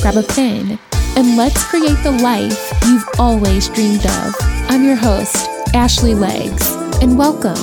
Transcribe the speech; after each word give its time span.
grab 0.00 0.16
a 0.16 0.22
pen, 0.22 0.78
and 1.16 1.36
let's 1.36 1.64
create 1.64 2.00
the 2.04 2.18
life 2.22 2.72
you've 2.86 3.04
always 3.18 3.68
dreamed 3.68 4.06
of. 4.06 4.34
I'm 4.68 4.84
your 4.84 4.94
host, 4.94 5.48
Ashley 5.74 6.14
Legs, 6.14 6.72
and 7.02 7.18
welcome 7.18 7.56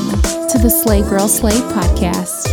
to 0.49 0.57
the 0.57 0.69
Slay 0.69 1.01
Girl 1.01 1.29
Slay 1.29 1.53
podcast. 1.71 2.47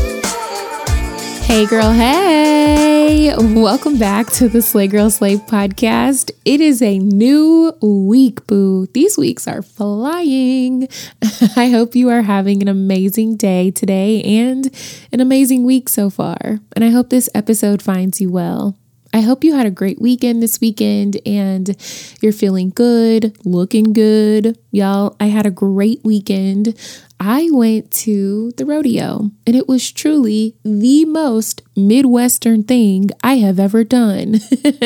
Hey, 1.45 1.67
girl, 1.67 1.91
hey! 1.91 3.35
Welcome 3.37 3.99
back 3.99 4.31
to 4.35 4.49
the 4.49 4.63
Slay 4.63 4.87
Girl 4.87 5.11
Slay 5.11 5.37
podcast. 5.37 6.31
It 6.45 6.61
is 6.61 6.81
a 6.81 7.01
new 7.01 7.73
week, 7.83 8.47
boo. 8.47 8.87
These 8.87 9.19
weeks 9.19 9.49
are 9.49 9.63
flying. 9.63 10.87
I 11.57 11.71
hope 11.71 11.97
you 11.97 12.09
are 12.09 12.23
having 12.23 12.63
an 12.63 12.69
amazing 12.69 13.37
day 13.37 13.73
today 13.73 14.23
and 14.23 14.71
an 15.11 15.21
amazing 15.21 15.65
week 15.65 15.89
so 15.89 16.09
far. 16.09 16.61
And 16.77 16.85
I 16.85 16.91
hope 16.91 17.11
this 17.11 17.29
episode 17.35 17.83
finds 17.83 18.21
you 18.21 18.31
well. 18.31 18.77
I 19.15 19.21
hope 19.21 19.45
you 19.45 19.55
had 19.55 19.67
a 19.67 19.71
great 19.71 20.01
weekend 20.01 20.43
this 20.43 20.61
weekend 20.61 21.21
and 21.27 21.77
you're 22.23 22.33
feeling 22.33 22.71
good, 22.71 23.37
looking 23.45 23.93
good. 23.93 24.59
Y'all, 24.71 25.17
I 25.21 25.27
had 25.27 25.45
a 25.45 25.51
great 25.51 26.01
weekend. 26.03 26.75
I 27.21 27.51
went 27.53 27.91
to 27.93 28.53
the 28.57 28.65
rodeo 28.65 29.31
and 29.47 29.55
it 29.55 29.69
was 29.69 29.93
truly 29.93 30.57
the 30.65 31.05
most 31.05 31.63
Midwestern 31.77 32.65
thing 32.65 33.11
I 33.23 33.35
have 33.35 33.61
ever 33.61 33.85
done. 33.85 34.41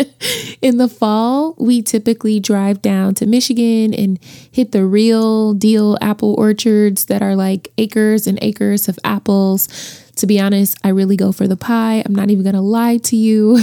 In 0.61 0.77
the 0.77 0.88
fall, 0.88 1.55
we 1.58 1.80
typically 1.80 2.40
drive 2.40 2.83
down 2.83 3.14
to 3.14 3.27
Michigan 3.27 3.94
and 3.94 4.18
hit 4.50 4.72
the 4.72 4.84
real 4.84 5.55
deal 5.55 5.96
apple 6.00 6.34
orchards 6.34 7.06
that 7.06 7.22
are 7.22 7.36
like 7.36 7.72
acres 7.78 8.27
and 8.27 8.38
acres 8.42 8.88
of 8.88 8.98
apples 9.05 10.02
to 10.17 10.27
be 10.27 10.41
honest, 10.41 10.78
I 10.83 10.89
really 10.89 11.17
go 11.17 11.31
for 11.31 11.47
the 11.47 11.56
pie. 11.56 12.03
I'm 12.05 12.14
not 12.14 12.31
even 12.31 12.42
going 12.42 12.55
to 12.55 12.61
lie 12.61 12.97
to 12.98 13.17
you. 13.17 13.59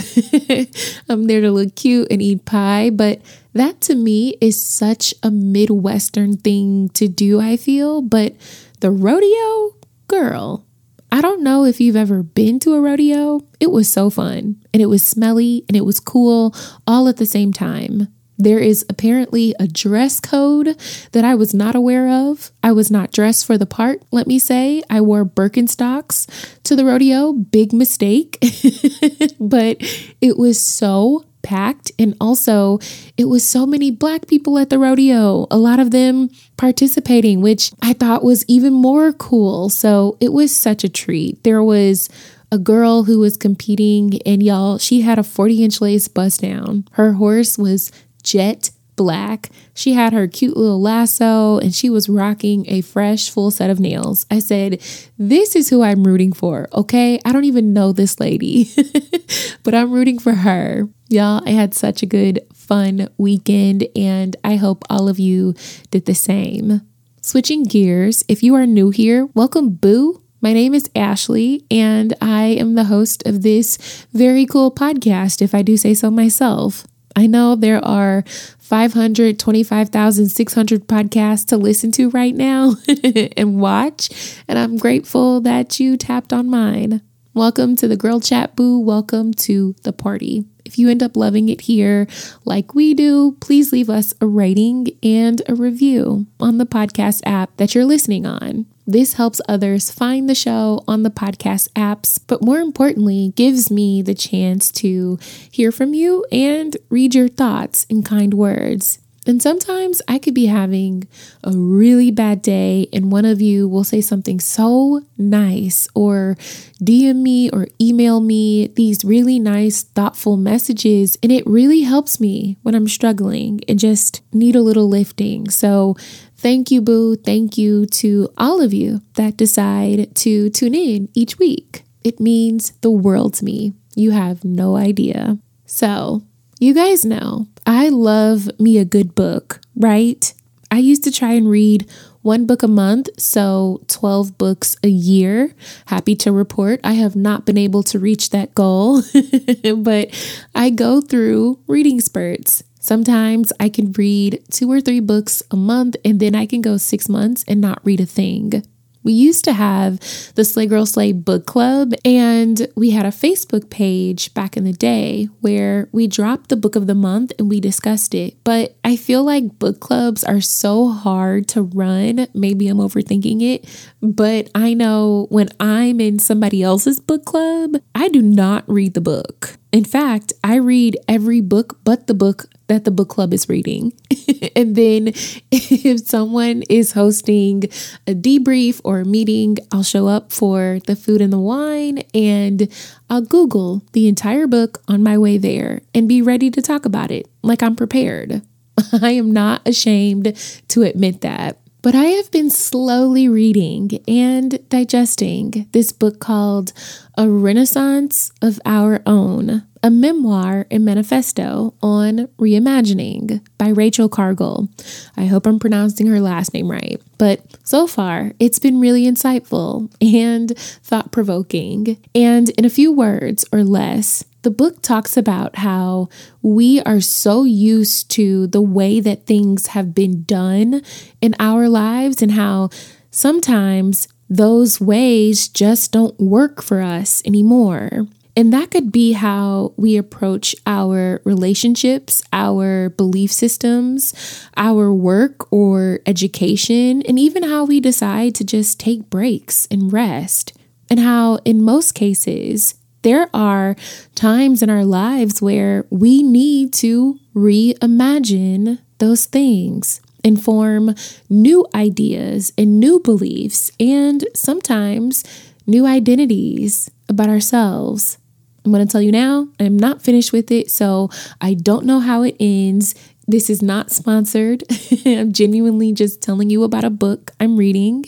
I'm 1.10 1.26
there 1.26 1.42
to 1.42 1.52
look 1.52 1.76
cute 1.76 2.08
and 2.12 2.22
eat 2.22 2.46
pie, 2.46 2.92
but 2.92 3.22
that 3.54 3.82
to 3.82 3.96
me 3.96 4.38
is 4.40 4.64
such 4.64 5.14
a 5.24 5.32
Midwestern 5.32 6.38
thing 6.38 6.90
to 6.90 7.08
do, 7.08 7.40
I 7.40 7.58
feel. 7.58 8.02
But 8.02 8.36
the 8.82 8.92
rodeo, 8.92 9.76
girl, 10.08 10.66
I 11.12 11.22
don't 11.22 11.44
know 11.44 11.66
if 11.66 11.82
you've 11.82 11.96
ever 11.96 12.22
been 12.22 12.60
to 12.60 12.74
a 12.74 12.82
rodeo. 12.82 13.42
It 13.60 13.72
was 13.72 13.92
so 13.92 14.10
fun 14.10 14.64
and 14.74 14.82
it 14.82 14.88
was 14.88 15.04
smelly 15.04 15.66
and 15.68 15.76
it 15.76 15.86
was 15.86 16.00
cool 16.00 16.56
all 16.86 17.08
at 17.08 17.18
the 17.18 17.26
same 17.26 17.52
time. 17.52 18.13
There 18.38 18.60
is 18.60 18.86
apparently 18.90 19.54
a 19.60 19.68
dress 19.68 20.20
code 20.20 20.78
that 21.12 21.24
I 21.24 21.36
was 21.36 21.54
not 21.54 21.76
aware 21.76 22.10
of. 22.10 22.52
I 22.62 22.72
was 22.72 22.90
not 22.90 23.12
dressed 23.12 23.46
for 23.46 23.58
the 23.58 23.66
part, 23.66 24.02
let 24.12 24.28
me 24.28 24.40
say. 24.40 24.84
I 24.90 25.02
wore 25.02 25.26
Birkenstocks 25.26 26.28
to 26.64 26.76
the 26.76 26.86
rodeo. 26.86 27.34
Big 27.34 27.74
mistake. 27.74 28.38
but 29.40 29.78
it 30.22 30.38
was 30.38 30.62
so 30.62 31.26
packed. 31.44 31.92
And 32.00 32.16
also, 32.20 32.80
it 33.18 33.26
was 33.26 33.48
so 33.48 33.68
many 33.68 33.92
black 33.92 34.28
people 34.28 34.58
at 34.58 34.72
the 34.72 34.80
rodeo, 34.80 35.46
a 35.52 35.58
lot 35.58 35.80
of 35.80 35.92
them 35.92 36.30
participating, 36.58 37.42
which 37.42 37.72
I 37.82 37.94
thought 37.94 38.24
was 38.24 38.44
even 38.48 38.74
more 38.74 39.14
cool. 39.14 39.70
So 39.70 40.18
it 40.20 40.34
was 40.34 40.56
such 40.56 40.84
a 40.84 40.90
treat. 40.90 41.44
There 41.44 41.64
was 41.64 42.10
a 42.52 42.58
girl 42.58 43.04
who 43.04 43.20
was 43.20 43.38
competing, 43.38 44.20
and 44.26 44.42
y'all, 44.42 44.78
she 44.78 45.02
had 45.02 45.20
a 45.20 45.24
40 45.24 45.64
inch 45.64 45.82
lace 45.82 46.08
bust 46.08 46.42
down. 46.42 46.88
Her 46.92 47.14
horse 47.14 47.58
was 47.58 47.92
jet 48.24 48.72
black. 48.96 49.50
She 49.74 49.94
had 49.94 50.14
her 50.14 50.28
cute 50.28 50.56
little 50.56 50.82
lasso 50.82 51.58
and 51.60 51.74
she 51.74 51.90
was 51.90 52.10
rocking 52.10 52.70
a 52.70 52.82
fresh 52.82 53.30
full 53.30 53.52
set 53.52 53.70
of 53.70 53.80
nails. 53.80 54.26
I 54.30 54.40
said, 54.40 54.82
This 55.18 55.56
is 55.56 55.70
who 55.70 55.84
I'm 55.84 56.04
rooting 56.04 56.34
for, 56.34 56.68
okay? 56.74 57.20
I 57.26 57.32
don't 57.32 57.46
even 57.46 57.74
know 57.74 57.92
this 57.92 58.20
lady, 58.20 58.70
but 59.64 59.74
I'm 59.74 59.92
rooting 59.92 60.20
for 60.20 60.34
her. 60.34 60.88
Y'all, 61.10 61.44
I 61.46 61.52
had 61.52 61.74
such 61.74 62.02
a 62.02 62.08
good, 62.08 62.40
fun 62.54 63.10
weekend, 63.18 63.88
and 63.96 64.36
I 64.44 64.56
hope 64.56 64.84
all 64.90 65.08
of 65.08 65.20
you 65.20 65.54
did 65.92 66.06
the 66.06 66.16
same. 66.16 66.82
Switching 67.22 67.64
gears, 67.64 68.24
if 68.28 68.42
you 68.42 68.56
are 68.56 68.66
new 68.66 68.90
here, 68.90 69.28
welcome, 69.34 69.70
Boo. 69.70 70.22
My 70.42 70.52
name 70.52 70.74
is 70.74 70.90
Ashley, 70.96 71.66
and 71.72 72.14
I 72.20 72.46
am 72.46 72.76
the 72.76 72.86
host 72.86 73.26
of 73.26 73.44
this 73.44 73.78
very 74.12 74.46
cool 74.46 74.72
podcast, 74.72 75.42
if 75.42 75.56
I 75.56 75.62
do 75.62 75.78
say 75.78 75.94
so 75.94 76.12
myself. 76.12 76.86
I 77.16 77.28
know 77.28 77.56
there 77.56 77.86
are 77.86 78.24
525,600 78.60 80.88
podcasts 80.88 81.46
to 81.48 81.58
listen 81.58 81.92
to 81.92 82.10
right 82.10 82.34
now 82.34 82.74
and 83.38 83.62
watch, 83.62 84.10
and 84.48 84.58
I'm 84.58 84.78
grateful 84.78 85.40
that 85.42 85.80
you 85.80 85.96
tapped 85.96 86.34
on 86.34 86.50
mine. 86.50 87.04
Welcome 87.36 87.76
to 87.78 87.88
the 87.88 87.98
Girl 87.98 88.20
Chat 88.20 88.56
Boo. 88.56 88.80
Welcome 88.80 89.32
to 89.36 89.76
the 89.84 89.94
party. 89.94 90.46
If 90.66 90.80
you 90.80 90.90
end 90.90 91.04
up 91.04 91.16
loving 91.16 91.50
it 91.50 91.62
here 91.62 92.08
like 92.46 92.74
we 92.74 92.96
do, 92.96 93.38
please 93.42 93.72
leave 93.72 93.92
us 93.92 94.16
a 94.20 94.26
rating 94.26 94.88
and 95.04 95.40
a 95.48 95.54
review 95.54 96.26
on 96.40 96.58
the 96.58 96.66
podcast 96.66 97.22
app 97.26 97.56
that 97.58 97.76
you're 97.76 97.86
listening 97.86 98.26
on. 98.26 98.66
This 98.86 99.14
helps 99.14 99.40
others 99.48 99.92
find 99.92 100.30
the 100.30 100.36
show 100.36 100.84
on 100.88 101.04
the 101.04 101.10
podcast 101.10 101.70
apps, 101.70 102.20
but 102.28 102.42
more 102.44 102.60
importantly, 102.60 103.34
gives 103.36 103.72
me 103.72 104.02
the 104.02 104.14
chance 104.14 104.72
to 104.74 105.18
hear 105.50 105.72
from 105.72 105.94
you 105.94 106.26
and 106.32 106.76
read 106.90 107.16
your 107.16 107.30
thoughts 107.30 107.86
in 107.86 108.04
kind 108.04 108.34
words. 108.34 109.00
And 109.26 109.42
sometimes 109.42 110.02
I 110.08 110.20
could 110.20 110.34
be 110.34 110.48
having 110.48 111.08
a 111.44 111.52
really 111.52 112.12
bad 112.12 112.42
day, 112.42 112.88
and 112.92 113.12
one 113.12 113.26
of 113.26 113.42
you 113.42 113.68
will 113.68 113.86
say 113.86 114.02
something 114.02 114.40
so 114.40 115.02
nice, 115.18 115.88
or 115.96 116.36
DM 116.84 117.22
me 117.22 117.50
or 117.50 117.68
email 117.80 118.20
me 118.20 118.68
these 118.68 119.06
really 119.06 119.40
nice, 119.40 119.84
thoughtful 119.84 120.36
messages. 120.36 121.18
And 121.24 121.32
it 121.32 121.48
really 121.48 121.82
helps 121.82 122.20
me 122.20 122.58
when 122.64 122.76
I'm 122.76 122.88
struggling 122.88 123.62
and 123.68 123.80
just 123.80 124.22
need 124.34 124.56
a 124.56 124.62
little 124.62 124.90
lifting. 124.90 125.50
So, 125.50 125.96
thank 126.44 126.70
you, 126.70 126.82
Boo. 126.82 127.16
Thank 127.16 127.58
you 127.58 127.86
to 127.88 128.30
all 128.38 128.62
of 128.62 128.74
you 128.74 129.02
that 129.14 129.38
decide 129.38 130.14
to 130.18 130.50
tune 130.50 130.76
in 130.76 131.10
each 131.16 131.40
week. 131.40 131.84
It 132.04 132.20
means 132.20 132.72
the 132.82 132.92
world 132.92 133.36
to 133.36 133.46
me. 133.46 133.74
You 133.96 134.12
have 134.12 134.44
no 134.44 134.76
idea. 134.76 135.38
So, 135.66 136.24
you 136.60 136.74
guys 136.74 137.06
know 137.06 137.48
I 137.66 137.90
love 137.90 138.50
me 138.60 138.78
a 138.78 138.86
good 138.86 139.16
book, 139.16 139.62
right? 139.76 140.34
I 140.70 140.80
used 140.80 141.04
to 141.06 141.12
try 141.12 141.34
and 141.34 141.50
read 141.50 141.90
one 142.24 142.46
book 142.46 142.64
a 142.64 142.68
month, 142.68 143.10
so 143.18 143.82
12 143.88 144.38
books 144.38 144.76
a 144.84 144.88
year. 144.88 145.54
Happy 145.86 146.16
to 146.18 146.32
report 146.32 146.80
I 146.84 146.94
have 146.94 147.16
not 147.16 147.46
been 147.46 147.58
able 147.58 147.84
to 147.84 148.00
reach 148.00 148.32
that 148.32 148.54
goal, 148.54 149.02
but 149.78 150.10
I 150.56 150.72
go 150.72 151.00
through 151.00 151.60
reading 151.68 152.02
spurts. 152.02 152.64
Sometimes 152.84 153.54
I 153.62 153.70
can 153.70 153.94
read 153.94 154.44
two 154.52 154.70
or 154.70 154.82
three 154.82 155.00
books 155.00 155.42
a 155.50 155.56
month, 155.56 155.96
and 156.04 156.20
then 156.20 156.36
I 156.36 156.46
can 156.46 156.60
go 156.60 156.76
six 156.76 157.08
months 157.08 157.46
and 157.48 157.62
not 157.62 157.80
read 157.86 158.02
a 158.02 158.06
thing. 158.06 158.62
We 159.04 159.14
used 159.14 159.46
to 159.46 159.54
have 159.54 160.02
the 160.36 160.44
Slay 160.44 160.66
Girl 160.66 160.86
Slay 160.86 161.14
book 161.14 161.46
club, 161.46 161.94
and 162.04 162.68
we 162.76 162.90
had 162.92 163.06
a 163.06 163.10
Facebook 163.10 163.70
page 163.70 164.34
back 164.34 164.58
in 164.58 164.66
the 164.66 164.74
day 164.74 165.30
where 165.40 165.88
we 165.94 166.08
dropped 166.08 166.50
the 166.50 166.58
book 166.58 166.76
of 166.76 166.88
the 166.88 166.94
month 166.94 167.32
and 167.40 167.50
we 167.50 167.62
discussed 167.62 168.14
it. 168.14 168.36
But 168.44 168.76
I 168.84 168.98
feel 168.98 169.24
like 169.24 169.60
book 169.60 169.80
clubs 169.80 170.26
are 170.26 170.42
so 170.42 170.90
hard 170.90 171.48
to 171.50 171.62
run. 171.62 172.28
Maybe 172.34 172.68
I'm 172.68 172.80
overthinking 172.80 173.42
it, 173.44 173.94
but 174.02 174.50
I 174.54 174.74
know 174.74 175.28
when 175.30 175.48
I'm 175.58 176.02
in 176.02 176.20
somebody 176.20 176.62
else's 176.62 177.00
book 177.00 177.24
club, 177.24 177.78
I 177.96 178.10
do 178.10 178.22
not 178.22 178.66
read 178.68 178.94
the 178.94 179.00
book. 179.00 179.58
In 179.74 179.86
fact, 179.86 180.34
I 180.44 180.58
read 180.58 180.98
every 181.08 181.42
book 181.42 181.80
but 181.84 182.06
the 182.06 182.14
book 182.14 182.46
that 182.68 182.86
the 182.86 182.92
book 182.92 183.10
club 183.10 183.34
is 183.34 183.50
reading. 183.50 183.92
and 184.56 184.76
then 184.76 185.08
if 185.52 186.08
someone 186.08 186.62
is 186.70 186.92
hosting 186.92 187.64
a 188.08 188.14
debrief 188.14 188.80
or 188.84 189.00
a 189.00 189.06
meeting, 189.06 189.58
I'll 189.72 189.82
show 189.82 190.08
up 190.08 190.32
for 190.32 190.80
the 190.86 190.96
food 190.96 191.22
and 191.22 191.34
the 191.34 191.40
wine 191.40 192.04
and 192.14 192.72
I'll 193.10 193.24
Google 193.24 193.84
the 193.94 194.08
entire 194.08 194.46
book 194.46 194.84
on 194.88 195.02
my 195.02 195.18
way 195.18 195.40
there 195.40 195.82
and 195.96 196.08
be 196.08 196.22
ready 196.22 196.52
to 196.52 196.62
talk 196.62 196.86
about 196.86 197.10
it 197.10 197.28
like 197.42 197.64
I'm 197.64 197.76
prepared. 197.76 198.44
I 199.02 199.12
am 199.12 199.32
not 199.32 199.68
ashamed 199.68 200.38
to 200.68 200.84
admit 200.84 201.22
that. 201.22 201.58
But 201.84 201.96
I 201.96 202.06
have 202.06 202.32
been 202.32 202.50
slowly 202.50 203.28
reading 203.28 204.00
and 204.08 204.58
digesting 204.70 205.68
this 205.74 205.92
book 205.92 206.18
called 206.18 206.72
A 207.18 207.28
Renaissance 207.28 208.32
of 208.42 208.58
Our 208.66 209.02
Own, 209.06 209.64
a 209.84 209.90
memoir 209.90 210.66
and 210.72 210.86
manifesto 210.86 211.74
on 211.84 212.30
reimagining 212.40 213.46
by 213.58 213.68
Rachel 213.68 214.08
Cargle. 214.08 214.70
I 215.18 215.26
hope 215.26 215.46
I'm 215.46 215.60
pronouncing 215.60 216.08
her 216.08 216.22
last 216.22 216.54
name 216.54 216.72
right. 216.72 217.02
But 217.18 217.42
so 217.66 217.86
far, 217.86 218.32
it's 218.40 218.60
been 218.60 218.80
really 218.80 219.04
insightful 219.04 219.92
and 220.02 220.58
thought 220.58 221.12
provoking. 221.12 221.98
And 222.16 222.48
in 222.52 222.64
a 222.64 222.70
few 222.70 222.94
words 222.94 223.44
or 223.52 223.66
less, 223.66 224.24
the 224.44 224.52
book 224.52 224.82
talks 224.82 225.18
about 225.18 225.58
how 225.58 226.10
we 226.42 226.82
are 226.82 227.02
so 227.02 227.44
used 227.44 228.12
to 228.12 228.48
the 228.48 228.62
way 228.62 229.00
that 229.00 229.26
things 229.26 229.68
have 229.68 229.96
been 229.96 230.24
done 230.24 230.82
in 231.22 231.34
our 231.40 231.68
lives 231.68 232.22
and 232.22 232.34
how 232.34 232.70
sometimes 233.10 234.08
those 234.30 234.80
ways 234.80 235.48
just 235.48 235.92
don't 235.92 236.20
work 236.20 236.62
for 236.62 236.82
us 236.82 237.22
anymore. 237.26 238.08
And 238.36 238.52
that 238.52 238.72
could 238.72 238.92
be 238.92 239.12
how 239.14 239.74
we 239.78 239.96
approach 239.96 240.56
our 240.66 241.22
relationships, 241.24 242.24
our 242.34 242.90
belief 242.90 243.32
systems, 243.32 244.14
our 244.58 244.92
work 244.92 245.52
or 245.54 246.00
education, 246.08 247.04
and 247.04 247.20
even 247.20 247.44
how 247.44 247.66
we 247.66 247.80
decide 247.80 248.34
to 248.36 248.44
just 248.44 248.80
take 248.80 249.10
breaks 249.10 249.68
and 249.70 249.94
rest. 249.94 250.54
And 250.90 251.00
how, 251.00 251.38
in 251.46 251.64
most 251.64 251.94
cases, 251.94 252.76
there 253.04 253.30
are 253.34 253.76
times 254.16 254.64
in 254.64 254.70
our 254.70 254.86
lives 254.86 255.42
where 255.42 255.86
we 255.90 256.24
need 256.24 256.74
to 256.74 257.20
reimagine 257.36 258.80
those 258.98 259.26
things 259.26 260.02
and 260.24 260.42
form 260.42 260.96
new 261.30 261.68
ideas 261.76 262.54
and 262.58 262.80
new 262.80 263.00
beliefs 263.00 263.72
and 263.80 264.26
sometimes 264.34 265.24
new 265.68 265.86
identities 265.86 266.90
about 267.10 267.30
ourselves. 267.30 268.18
I'm 268.66 268.72
going 268.72 268.86
to 268.86 268.92
tell 268.92 269.02
you 269.02 269.12
now, 269.12 269.50
I'm 269.60 269.78
not 269.78 270.02
finished 270.02 270.32
with 270.32 270.50
it, 270.50 270.72
so 270.72 271.10
I 271.42 271.54
don't 271.54 271.86
know 271.86 272.00
how 272.00 272.24
it 272.24 272.38
ends. 272.40 272.96
This 273.28 273.50
is 273.50 273.62
not 273.62 273.92
sponsored. 273.92 274.64
I'm 275.06 275.34
genuinely 275.34 275.92
just 275.92 276.22
telling 276.22 276.50
you 276.50 276.64
about 276.64 276.86
a 276.86 276.90
book 276.90 277.32
I'm 277.42 277.58
reading. 277.58 278.06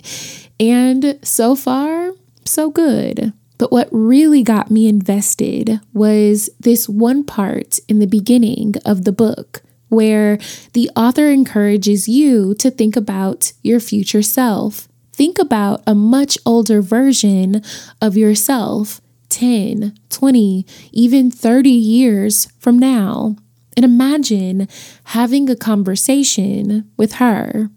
And 0.58 1.20
so 1.24 1.56
far, 1.56 2.12
so 2.46 2.70
good. 2.70 3.34
But 3.58 3.72
what 3.72 3.88
really 3.92 4.44
got 4.44 4.70
me 4.70 4.88
invested 4.88 5.80
was 5.94 6.50
this 6.60 6.90
one 6.90 7.24
part 7.24 7.80
in 7.88 8.00
the 8.00 8.08
beginning 8.08 8.76
of 8.86 9.06
the 9.06 9.12
book 9.12 9.62
where 9.90 10.38
the 10.74 10.90
author 10.96 11.30
encourages 11.30 12.08
you 12.08 12.54
to 12.56 12.70
think 12.70 12.96
about 12.96 13.54
your 13.62 13.80
future 13.80 14.22
self. 14.22 14.88
Think 15.14 15.40
about 15.40 15.82
a 15.88 15.96
much 15.96 16.38
older 16.46 16.82
version 16.82 17.62
of 18.02 18.18
yourself 18.18 19.00
10, 19.30 19.96
20, 20.10 20.66
even 20.92 21.32
30 21.32 21.70
years 21.70 22.48
from 22.60 22.78
now. 22.78 23.38
And 23.78 23.86
imagine 23.86 24.68
having 25.06 25.50
a 25.50 25.56
conversation 25.56 26.90
with 26.98 27.14
her 27.14 27.70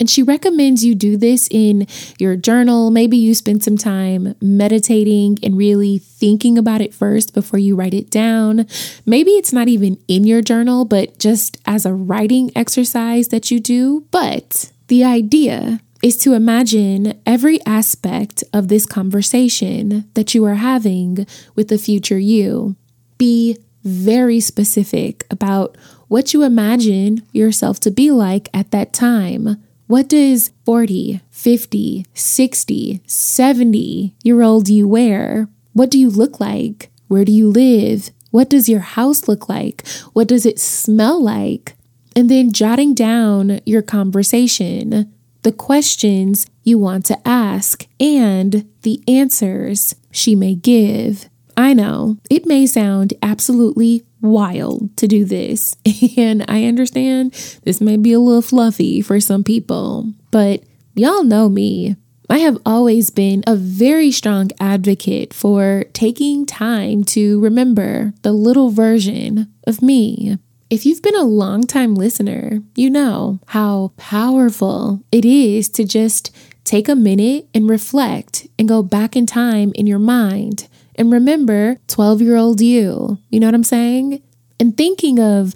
and 0.00 0.08
she 0.08 0.22
recommends 0.22 0.84
you 0.84 0.94
do 0.94 1.18
this 1.18 1.46
in 1.50 1.86
your 2.18 2.34
journal. 2.34 2.90
Maybe 2.90 3.18
you 3.18 3.34
spend 3.34 3.62
some 3.62 3.76
time 3.76 4.34
meditating 4.40 5.38
and 5.42 5.56
really 5.56 5.98
thinking 5.98 6.56
about 6.56 6.80
it 6.80 6.94
first 6.94 7.34
before 7.34 7.60
you 7.60 7.76
write 7.76 7.92
it 7.92 8.10
down. 8.10 8.66
Maybe 9.04 9.32
it's 9.32 9.52
not 9.52 9.68
even 9.68 9.98
in 10.08 10.24
your 10.24 10.40
journal, 10.40 10.86
but 10.86 11.18
just 11.18 11.58
as 11.66 11.84
a 11.84 11.92
writing 11.92 12.50
exercise 12.56 13.28
that 13.28 13.50
you 13.50 13.60
do. 13.60 14.06
But 14.10 14.72
the 14.88 15.04
idea 15.04 15.80
is 16.02 16.16
to 16.16 16.32
imagine 16.32 17.20
every 17.26 17.64
aspect 17.66 18.42
of 18.54 18.68
this 18.68 18.86
conversation 18.86 20.08
that 20.14 20.34
you 20.34 20.44
are 20.46 20.54
having 20.54 21.26
with 21.54 21.68
the 21.68 21.76
future 21.76 22.18
you. 22.18 22.74
Be 23.18 23.58
very 23.84 24.40
specific 24.40 25.26
about 25.30 25.76
what 26.08 26.32
you 26.32 26.42
imagine 26.42 27.22
yourself 27.32 27.78
to 27.80 27.90
be 27.90 28.10
like 28.10 28.48
at 28.54 28.70
that 28.70 28.94
time. 28.94 29.62
What 29.90 30.08
does 30.08 30.52
40, 30.66 31.20
50, 31.30 32.06
60, 32.14 33.02
70 33.04 34.14
year 34.22 34.40
old 34.40 34.68
you 34.68 34.86
wear? 34.86 35.48
What 35.72 35.90
do 35.90 35.98
you 35.98 36.08
look 36.08 36.38
like? 36.38 36.92
Where 37.08 37.24
do 37.24 37.32
you 37.32 37.50
live? 37.50 38.10
What 38.30 38.48
does 38.48 38.68
your 38.68 38.82
house 38.82 39.26
look 39.26 39.48
like? 39.48 39.84
What 40.12 40.28
does 40.28 40.46
it 40.46 40.60
smell 40.60 41.20
like? 41.20 41.74
And 42.14 42.30
then 42.30 42.52
jotting 42.52 42.94
down 42.94 43.58
your 43.66 43.82
conversation, 43.82 45.12
the 45.42 45.50
questions 45.50 46.46
you 46.62 46.78
want 46.78 47.04
to 47.06 47.18
ask, 47.26 47.88
and 47.98 48.68
the 48.82 49.02
answers 49.08 49.96
she 50.12 50.36
may 50.36 50.54
give. 50.54 51.28
I 51.60 51.74
know 51.74 52.16
it 52.30 52.46
may 52.46 52.66
sound 52.66 53.14
absolutely 53.22 54.04
wild 54.20 54.96
to 54.96 55.06
do 55.06 55.24
this. 55.24 55.76
And 56.16 56.44
I 56.48 56.64
understand 56.64 57.32
this 57.64 57.80
may 57.80 57.96
be 57.96 58.12
a 58.12 58.18
little 58.18 58.42
fluffy 58.42 59.00
for 59.00 59.20
some 59.20 59.44
people, 59.44 60.12
but 60.30 60.62
y'all 60.94 61.24
know 61.24 61.48
me. 61.48 61.96
I 62.28 62.38
have 62.38 62.58
always 62.64 63.10
been 63.10 63.42
a 63.46 63.56
very 63.56 64.10
strong 64.10 64.50
advocate 64.60 65.34
for 65.34 65.84
taking 65.92 66.46
time 66.46 67.04
to 67.04 67.40
remember 67.40 68.12
the 68.22 68.32
little 68.32 68.70
version 68.70 69.52
of 69.66 69.82
me. 69.82 70.38
If 70.68 70.86
you've 70.86 71.02
been 71.02 71.16
a 71.16 71.24
long 71.24 71.66
time 71.66 71.94
listener, 71.94 72.60
you 72.76 72.90
know 72.90 73.40
how 73.48 73.92
powerful 73.96 75.02
it 75.10 75.24
is 75.24 75.68
to 75.70 75.84
just 75.84 76.34
take 76.64 76.88
a 76.88 76.94
minute 76.94 77.48
and 77.52 77.68
reflect 77.68 78.46
and 78.58 78.68
go 78.68 78.82
back 78.82 79.16
in 79.16 79.26
time 79.26 79.72
in 79.74 79.86
your 79.86 79.98
mind 79.98 80.68
and 81.00 81.10
remember 81.10 81.78
12 81.88 82.20
year 82.20 82.36
old 82.36 82.60
you. 82.60 83.18
You 83.30 83.40
know 83.40 83.46
what 83.46 83.54
I'm 83.54 83.64
saying? 83.64 84.22
And 84.60 84.76
thinking 84.76 85.18
of 85.18 85.54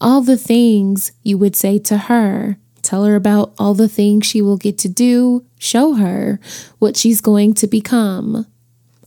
all 0.00 0.22
the 0.22 0.38
things 0.38 1.12
you 1.22 1.36
would 1.36 1.54
say 1.54 1.78
to 1.80 1.98
her. 1.98 2.56
Tell 2.80 3.04
her 3.04 3.14
about 3.14 3.52
all 3.58 3.74
the 3.74 3.90
things 3.90 4.26
she 4.26 4.40
will 4.40 4.56
get 4.56 4.78
to 4.78 4.88
do. 4.88 5.44
Show 5.58 5.94
her 5.94 6.40
what 6.78 6.96
she's 6.96 7.20
going 7.20 7.52
to 7.54 7.66
become. 7.66 8.46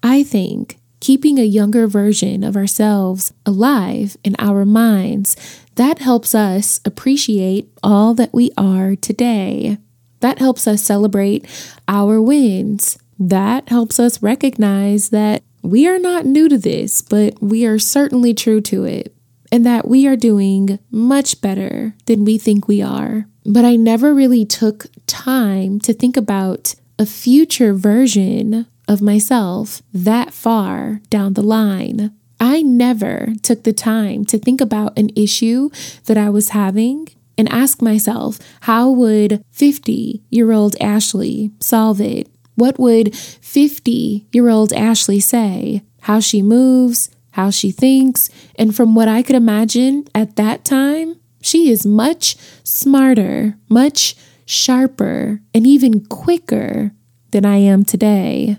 I 0.03 0.21
think 0.21 0.77
keeping 0.99 1.39
a 1.39 1.43
younger 1.43 1.87
version 1.87 2.43
of 2.43 2.55
ourselves 2.55 3.33
alive 3.43 4.15
in 4.23 4.35
our 4.37 4.65
minds, 4.65 5.35
that 5.73 5.99
helps 5.99 6.35
us 6.35 6.81
appreciate 6.85 7.67
all 7.81 8.13
that 8.13 8.31
we 8.31 8.51
are 8.57 8.95
today. 8.95 9.79
That 10.19 10.37
helps 10.37 10.67
us 10.67 10.83
celebrate 10.83 11.47
our 11.87 12.21
wins. 12.21 12.99
That 13.17 13.69
helps 13.69 13.99
us 13.99 14.21
recognize 14.21 15.09
that 15.09 15.41
we 15.61 15.87
are 15.87 15.99
not 15.99 16.25
new 16.25 16.49
to 16.49 16.57
this, 16.57 17.01
but 17.01 17.41
we 17.41 17.65
are 17.65 17.79
certainly 17.79 18.33
true 18.33 18.61
to 18.61 18.85
it, 18.85 19.15
and 19.51 19.65
that 19.65 19.87
we 19.87 20.07
are 20.07 20.15
doing 20.15 20.79
much 20.91 21.41
better 21.41 21.95
than 22.05 22.25
we 22.25 22.37
think 22.37 22.67
we 22.67 22.81
are. 22.81 23.25
But 23.45 23.65
I 23.65 23.75
never 23.75 24.13
really 24.13 24.45
took 24.45 24.87
time 25.07 25.79
to 25.81 25.93
think 25.93 26.15
about 26.17 26.75
a 26.97 27.05
future 27.05 27.73
version 27.73 28.67
of 28.87 29.01
myself 29.01 29.81
that 29.93 30.33
far 30.33 31.01
down 31.09 31.33
the 31.33 31.43
line. 31.43 32.11
I 32.39 32.61
never 32.61 33.33
took 33.41 33.63
the 33.63 33.73
time 33.73 34.25
to 34.25 34.37
think 34.37 34.61
about 34.61 34.97
an 34.97 35.09
issue 35.15 35.69
that 36.05 36.17
I 36.17 36.29
was 36.29 36.49
having 36.49 37.07
and 37.37 37.51
ask 37.51 37.81
myself, 37.81 38.39
how 38.61 38.89
would 38.89 39.43
50 39.51 40.23
year 40.29 40.51
old 40.51 40.75
Ashley 40.81 41.51
solve 41.59 42.01
it? 42.01 42.27
What 42.59 42.77
would 42.77 43.15
50 43.15 44.27
year 44.31 44.49
old 44.49 44.73
Ashley 44.73 45.19
say? 45.19 45.81
How 46.01 46.19
she 46.19 46.41
moves, 46.41 47.09
how 47.31 47.49
she 47.49 47.71
thinks, 47.71 48.29
and 48.57 48.75
from 48.75 48.95
what 48.95 49.07
I 49.07 49.23
could 49.23 49.35
imagine 49.35 50.05
at 50.13 50.35
that 50.35 50.65
time, 50.65 51.15
she 51.41 51.71
is 51.71 51.85
much 51.85 52.35
smarter, 52.63 53.57
much 53.69 54.15
sharper, 54.45 55.41
and 55.53 55.65
even 55.65 56.05
quicker 56.05 56.91
than 57.31 57.45
I 57.45 57.57
am 57.57 57.85
today. 57.85 58.57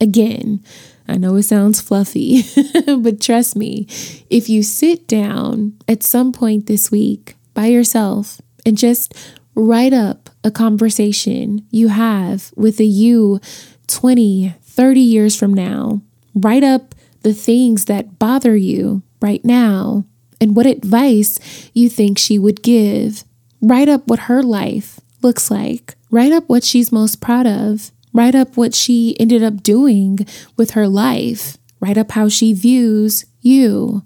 Again, 0.00 0.62
I 1.08 1.16
know 1.16 1.36
it 1.36 1.44
sounds 1.44 1.80
fluffy, 1.80 2.42
but 2.86 3.20
trust 3.20 3.56
me, 3.56 3.86
if 4.28 4.48
you 4.48 4.62
sit 4.62 5.08
down 5.08 5.72
at 5.88 6.02
some 6.02 6.32
point 6.32 6.66
this 6.66 6.90
week 6.90 7.36
by 7.54 7.66
yourself 7.66 8.40
and 8.66 8.76
just 8.76 9.14
write 9.58 9.92
up 9.92 10.30
a 10.44 10.50
conversation 10.50 11.66
you 11.70 11.88
have 11.88 12.52
with 12.56 12.78
a 12.78 12.84
you 12.84 13.40
20, 13.88 14.54
30 14.62 15.00
years 15.00 15.34
from 15.36 15.52
now. 15.52 16.00
Write 16.34 16.62
up 16.62 16.94
the 17.22 17.34
things 17.34 17.86
that 17.86 18.18
bother 18.18 18.56
you 18.56 19.02
right 19.20 19.44
now 19.44 20.04
and 20.40 20.54
what 20.54 20.66
advice 20.66 21.40
you 21.74 21.88
think 21.88 22.18
she 22.18 22.38
would 22.38 22.62
give. 22.62 23.24
Write 23.60 23.88
up 23.88 24.06
what 24.06 24.20
her 24.20 24.42
life 24.42 25.00
looks 25.22 25.50
like. 25.50 25.96
Write 26.10 26.30
up 26.30 26.48
what 26.48 26.62
she's 26.62 26.92
most 26.92 27.20
proud 27.20 27.46
of. 27.46 27.90
Write 28.12 28.36
up 28.36 28.56
what 28.56 28.74
she 28.74 29.16
ended 29.18 29.42
up 29.42 29.64
doing 29.64 30.20
with 30.56 30.70
her 30.70 30.86
life. 30.86 31.56
Write 31.80 31.98
up 31.98 32.12
how 32.12 32.28
she 32.28 32.52
views 32.52 33.24
you. 33.40 34.04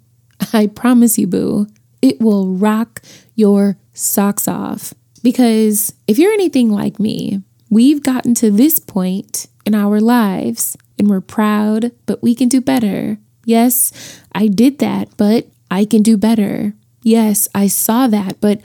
I 0.55 0.67
promise 0.67 1.19
you, 1.19 1.27
boo, 1.27 1.67
it 2.01 2.21
will 2.21 2.49
rock 2.49 3.03
your 3.35 3.77
socks 3.93 4.49
off. 4.49 4.95
Because 5.23 5.95
if 6.07 6.19
you're 6.19 6.33
anything 6.33 6.71
like 6.71 6.99
me, 6.99 7.43
we've 7.71 8.03
gotten 8.03 8.35
to 8.35 8.51
this 8.51 8.79
point 8.79 9.47
in 9.65 9.75
our 9.75 10.01
lives 10.01 10.77
and 10.99 11.09
we're 11.09 11.21
proud, 11.21 11.93
but 12.07 12.23
we 12.23 12.35
can 12.35 12.49
do 12.49 12.61
better. 12.61 13.19
Yes, 13.45 14.21
I 14.33 14.47
did 14.49 14.79
that, 14.79 15.09
but 15.17 15.47
I 15.71 15.85
can 15.85 16.03
do 16.03 16.17
better. 16.17 16.75
Yes, 17.03 17.49
I 17.55 17.67
saw 17.67 18.07
that, 18.09 18.41
but 18.41 18.61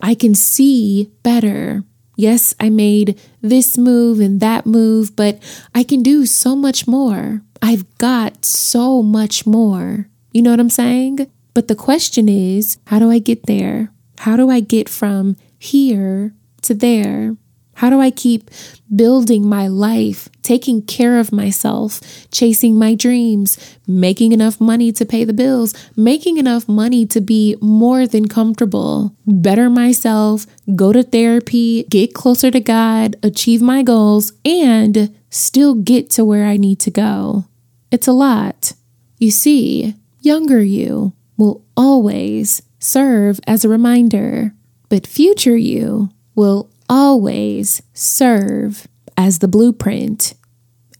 I 0.00 0.14
can 0.14 0.34
see 0.34 1.10
better. 1.22 1.82
Yes, 2.16 2.54
I 2.58 2.68
made 2.68 3.18
this 3.40 3.78
move 3.78 4.20
and 4.20 4.40
that 4.40 4.66
move, 4.66 5.14
but 5.14 5.38
I 5.74 5.84
can 5.84 6.02
do 6.02 6.26
so 6.26 6.56
much 6.56 6.86
more. 6.86 7.42
I've 7.62 7.86
got 7.98 8.44
so 8.44 9.02
much 9.02 9.46
more. 9.46 10.08
You 10.32 10.42
know 10.42 10.50
what 10.50 10.60
I'm 10.60 10.70
saying? 10.70 11.30
But 11.54 11.68
the 11.68 11.74
question 11.74 12.28
is, 12.28 12.78
how 12.86 12.98
do 12.98 13.10
I 13.10 13.18
get 13.18 13.46
there? 13.46 13.92
How 14.18 14.36
do 14.36 14.50
I 14.50 14.60
get 14.60 14.88
from 14.88 15.36
here 15.58 16.34
to 16.62 16.74
there? 16.74 17.36
How 17.74 17.90
do 17.90 18.00
I 18.00 18.10
keep 18.10 18.50
building 18.94 19.48
my 19.48 19.68
life, 19.68 20.28
taking 20.42 20.82
care 20.82 21.20
of 21.20 21.30
myself, 21.30 22.00
chasing 22.32 22.76
my 22.76 22.96
dreams, 22.96 23.56
making 23.86 24.32
enough 24.32 24.60
money 24.60 24.90
to 24.90 25.06
pay 25.06 25.22
the 25.22 25.32
bills, 25.32 25.74
making 25.96 26.38
enough 26.38 26.68
money 26.68 27.06
to 27.06 27.20
be 27.20 27.54
more 27.60 28.04
than 28.04 28.26
comfortable, 28.26 29.14
better 29.28 29.70
myself, 29.70 30.44
go 30.74 30.92
to 30.92 31.04
therapy, 31.04 31.84
get 31.84 32.14
closer 32.14 32.50
to 32.50 32.58
God, 32.58 33.14
achieve 33.22 33.62
my 33.62 33.84
goals, 33.84 34.32
and 34.44 35.14
still 35.30 35.76
get 35.76 36.10
to 36.10 36.24
where 36.24 36.46
I 36.46 36.56
need 36.56 36.80
to 36.80 36.90
go? 36.90 37.44
It's 37.92 38.08
a 38.08 38.12
lot. 38.12 38.72
You 39.18 39.30
see, 39.30 39.94
younger 40.20 40.60
you 40.60 41.12
will 41.36 41.64
always 41.76 42.60
serve 42.80 43.38
as 43.46 43.64
a 43.64 43.68
reminder, 43.68 44.52
but 44.88 45.06
future 45.06 45.56
you 45.56 46.10
will 46.34 46.70
always 46.88 47.82
serve 47.92 48.86
as 49.16 49.38
the 49.38 49.48
blueprint. 49.48 50.34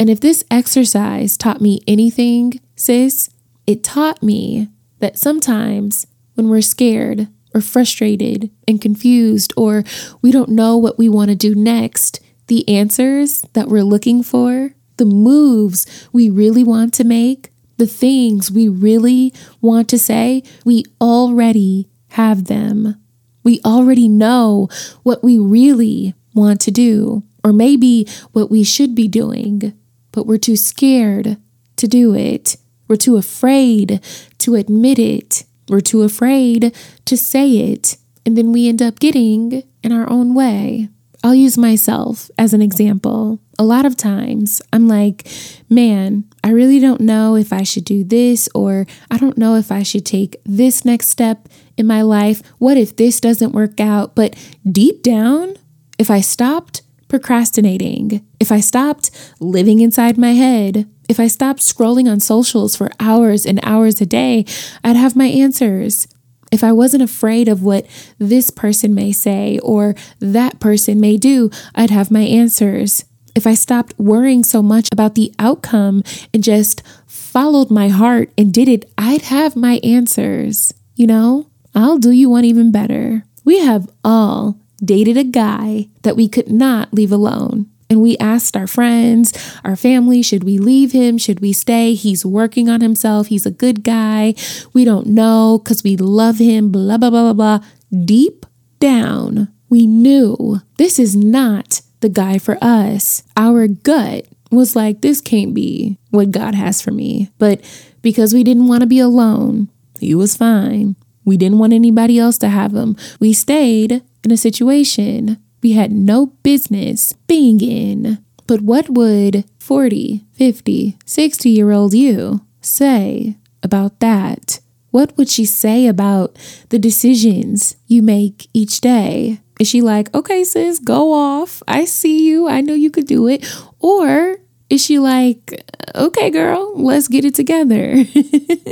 And 0.00 0.10
if 0.10 0.20
this 0.20 0.44
exercise 0.50 1.36
taught 1.36 1.60
me 1.60 1.80
anything, 1.86 2.60
sis, 2.76 3.30
it 3.66 3.82
taught 3.82 4.22
me 4.22 4.68
that 4.98 5.18
sometimes 5.18 6.06
when 6.34 6.48
we're 6.48 6.60
scared 6.62 7.28
or 7.54 7.60
frustrated 7.60 8.50
and 8.66 8.80
confused, 8.80 9.52
or 9.56 9.82
we 10.20 10.30
don't 10.30 10.50
know 10.50 10.76
what 10.76 10.98
we 10.98 11.08
want 11.08 11.30
to 11.30 11.36
do 11.36 11.54
next, 11.54 12.20
the 12.48 12.68
answers 12.68 13.42
that 13.54 13.68
we're 13.68 13.82
looking 13.82 14.22
for, 14.22 14.74
the 14.98 15.04
moves 15.04 16.08
we 16.12 16.28
really 16.28 16.64
want 16.64 16.92
to 16.94 17.04
make, 17.04 17.50
the 17.76 17.86
things 17.86 18.50
we 18.50 18.68
really 18.68 19.32
want 19.60 19.88
to 19.88 19.98
say, 19.98 20.42
we 20.64 20.84
already 21.00 21.88
have 22.10 22.44
them. 22.44 23.00
We 23.48 23.62
already 23.64 24.08
know 24.08 24.68
what 25.04 25.24
we 25.24 25.38
really 25.38 26.12
want 26.34 26.60
to 26.60 26.70
do, 26.70 27.22
or 27.42 27.50
maybe 27.50 28.06
what 28.32 28.50
we 28.50 28.62
should 28.62 28.94
be 28.94 29.08
doing, 29.08 29.72
but 30.12 30.26
we're 30.26 30.36
too 30.36 30.54
scared 30.54 31.38
to 31.76 31.88
do 31.88 32.14
it. 32.14 32.58
We're 32.88 32.96
too 32.96 33.16
afraid 33.16 34.02
to 34.36 34.54
admit 34.54 34.98
it. 34.98 35.44
We're 35.66 35.80
too 35.80 36.02
afraid 36.02 36.76
to 37.06 37.16
say 37.16 37.72
it. 37.72 37.96
And 38.26 38.36
then 38.36 38.52
we 38.52 38.68
end 38.68 38.82
up 38.82 38.98
getting 38.98 39.62
in 39.82 39.92
our 39.92 40.10
own 40.10 40.34
way. 40.34 40.90
I'll 41.24 41.34
use 41.34 41.56
myself 41.56 42.30
as 42.36 42.52
an 42.52 42.60
example. 42.60 43.40
A 43.58 43.64
lot 43.64 43.86
of 43.86 43.96
times 43.96 44.60
I'm 44.74 44.88
like, 44.88 45.26
man, 45.70 46.24
I 46.44 46.50
really 46.50 46.80
don't 46.80 47.00
know 47.00 47.34
if 47.34 47.50
I 47.50 47.62
should 47.62 47.86
do 47.86 48.04
this, 48.04 48.46
or 48.54 48.86
I 49.10 49.16
don't 49.16 49.38
know 49.38 49.54
if 49.54 49.72
I 49.72 49.82
should 49.84 50.04
take 50.04 50.36
this 50.44 50.84
next 50.84 51.08
step 51.08 51.48
in 51.78 51.86
my 51.86 52.02
life? 52.02 52.42
What 52.58 52.76
if 52.76 52.96
this 52.96 53.20
doesn't 53.20 53.52
work 53.52 53.80
out? 53.80 54.14
But 54.14 54.36
deep 54.70 55.02
down, 55.02 55.56
if 55.98 56.10
I 56.10 56.20
stopped 56.20 56.82
procrastinating, 57.08 58.26
if 58.38 58.52
I 58.52 58.60
stopped 58.60 59.10
living 59.40 59.80
inside 59.80 60.18
my 60.18 60.32
head, 60.32 60.86
if 61.08 61.18
I 61.18 61.26
stopped 61.26 61.60
scrolling 61.60 62.10
on 62.10 62.20
socials 62.20 62.76
for 62.76 62.90
hours 63.00 63.46
and 63.46 63.60
hours 63.62 64.00
a 64.00 64.06
day, 64.06 64.44
I'd 64.84 64.96
have 64.96 65.16
my 65.16 65.26
answers. 65.26 66.06
If 66.52 66.62
I 66.62 66.72
wasn't 66.72 67.02
afraid 67.02 67.48
of 67.48 67.62
what 67.62 67.86
this 68.18 68.50
person 68.50 68.94
may 68.94 69.12
say 69.12 69.58
or 69.60 69.94
that 70.20 70.60
person 70.60 71.00
may 71.00 71.16
do, 71.16 71.50
I'd 71.74 71.90
have 71.90 72.10
my 72.10 72.22
answers. 72.22 73.04
If 73.34 73.46
I 73.46 73.54
stopped 73.54 73.94
worrying 73.98 74.44
so 74.44 74.62
much 74.62 74.88
about 74.92 75.14
the 75.14 75.32
outcome 75.38 76.02
and 76.34 76.42
just 76.42 76.82
followed 77.06 77.70
my 77.70 77.88
heart 77.88 78.32
and 78.36 78.52
did 78.52 78.68
it, 78.68 78.90
I'd 78.98 79.22
have 79.22 79.56
my 79.56 79.80
answers. 79.84 80.72
You 80.96 81.06
know? 81.06 81.47
I'll 81.74 81.98
do 81.98 82.10
you 82.10 82.30
one 82.30 82.44
even 82.44 82.72
better. 82.72 83.24
We 83.44 83.60
have 83.60 83.88
all 84.04 84.58
dated 84.84 85.16
a 85.16 85.24
guy 85.24 85.88
that 86.02 86.16
we 86.16 86.28
could 86.28 86.50
not 86.50 86.92
leave 86.92 87.12
alone. 87.12 87.66
And 87.90 88.02
we 88.02 88.18
asked 88.18 88.56
our 88.56 88.66
friends, 88.66 89.32
our 89.64 89.74
family, 89.74 90.20
should 90.22 90.44
we 90.44 90.58
leave 90.58 90.92
him? 90.92 91.16
Should 91.16 91.40
we 91.40 91.54
stay? 91.54 91.94
He's 91.94 92.24
working 92.24 92.68
on 92.68 92.82
himself. 92.82 93.28
He's 93.28 93.46
a 93.46 93.50
good 93.50 93.82
guy. 93.82 94.34
We 94.74 94.84
don't 94.84 95.06
know 95.06 95.60
because 95.62 95.82
we 95.82 95.96
love 95.96 96.38
him, 96.38 96.70
blah, 96.70 96.98
blah, 96.98 97.08
blah, 97.10 97.32
blah, 97.32 97.58
blah. 97.58 97.66
Deep 98.04 98.44
down, 98.78 99.48
we 99.70 99.86
knew 99.86 100.60
this 100.76 100.98
is 100.98 101.16
not 101.16 101.80
the 102.00 102.10
guy 102.10 102.38
for 102.38 102.58
us. 102.60 103.22
Our 103.36 103.66
gut 103.66 104.26
was 104.50 104.76
like, 104.76 105.00
this 105.00 105.20
can't 105.20 105.54
be 105.54 105.98
what 106.10 106.30
God 106.30 106.54
has 106.54 106.82
for 106.82 106.90
me. 106.90 107.30
But 107.38 107.60
because 108.02 108.34
we 108.34 108.44
didn't 108.44 108.68
want 108.68 108.82
to 108.82 108.86
be 108.86 108.98
alone, 108.98 109.68
he 109.98 110.14
was 110.14 110.36
fine. 110.36 110.94
We 111.28 111.36
didn't 111.36 111.58
want 111.58 111.72
anybody 111.72 112.18
else 112.18 112.38
to 112.38 112.48
have 112.48 112.72
them. 112.72 112.96
We 113.20 113.32
stayed 113.32 114.02
in 114.24 114.32
a 114.32 114.36
situation 114.36 115.38
we 115.62 115.72
had 115.72 115.92
no 115.92 116.26
business 116.42 117.12
being 117.26 117.60
in. 117.60 118.24
But 118.46 118.60
what 118.62 118.88
would 118.90 119.44
40, 119.58 120.24
50, 120.32 120.96
60 121.04 121.50
year 121.50 121.70
old 121.72 121.94
you 121.94 122.40
say 122.60 123.36
about 123.62 124.00
that? 124.00 124.60
What 124.90 125.16
would 125.16 125.28
she 125.28 125.44
say 125.44 125.86
about 125.86 126.36
the 126.70 126.78
decisions 126.78 127.76
you 127.86 128.02
make 128.02 128.48
each 128.54 128.80
day? 128.80 129.40
Is 129.60 129.68
she 129.68 129.82
like, 129.82 130.14
okay, 130.14 130.44
sis, 130.44 130.78
go 130.78 131.12
off. 131.12 131.62
I 131.68 131.84
see 131.84 132.26
you. 132.26 132.48
I 132.48 132.60
know 132.60 132.74
you 132.74 132.90
could 132.90 133.06
do 133.06 133.26
it. 133.26 133.44
Or 133.80 134.38
is 134.70 134.84
she 134.84 134.98
like, 134.98 135.64
okay, 135.94 136.30
girl, 136.30 136.72
let's 136.76 137.08
get 137.08 137.24
it 137.24 137.34
together? 137.34 138.04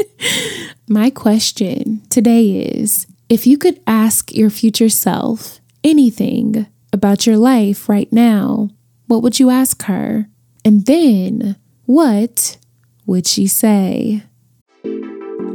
My 0.88 1.10
question 1.10 2.02
today 2.10 2.60
is 2.60 3.06
if 3.28 3.46
you 3.46 3.58
could 3.58 3.80
ask 3.86 4.32
your 4.34 4.50
future 4.50 4.88
self 4.88 5.60
anything 5.82 6.66
about 6.92 7.26
your 7.26 7.36
life 7.36 7.88
right 7.88 8.12
now, 8.12 8.70
what 9.06 9.22
would 9.22 9.40
you 9.40 9.50
ask 9.50 9.82
her? 9.84 10.28
And 10.64 10.86
then 10.86 11.56
what 11.86 12.58
would 13.06 13.26
she 13.26 13.46
say? 13.46 14.22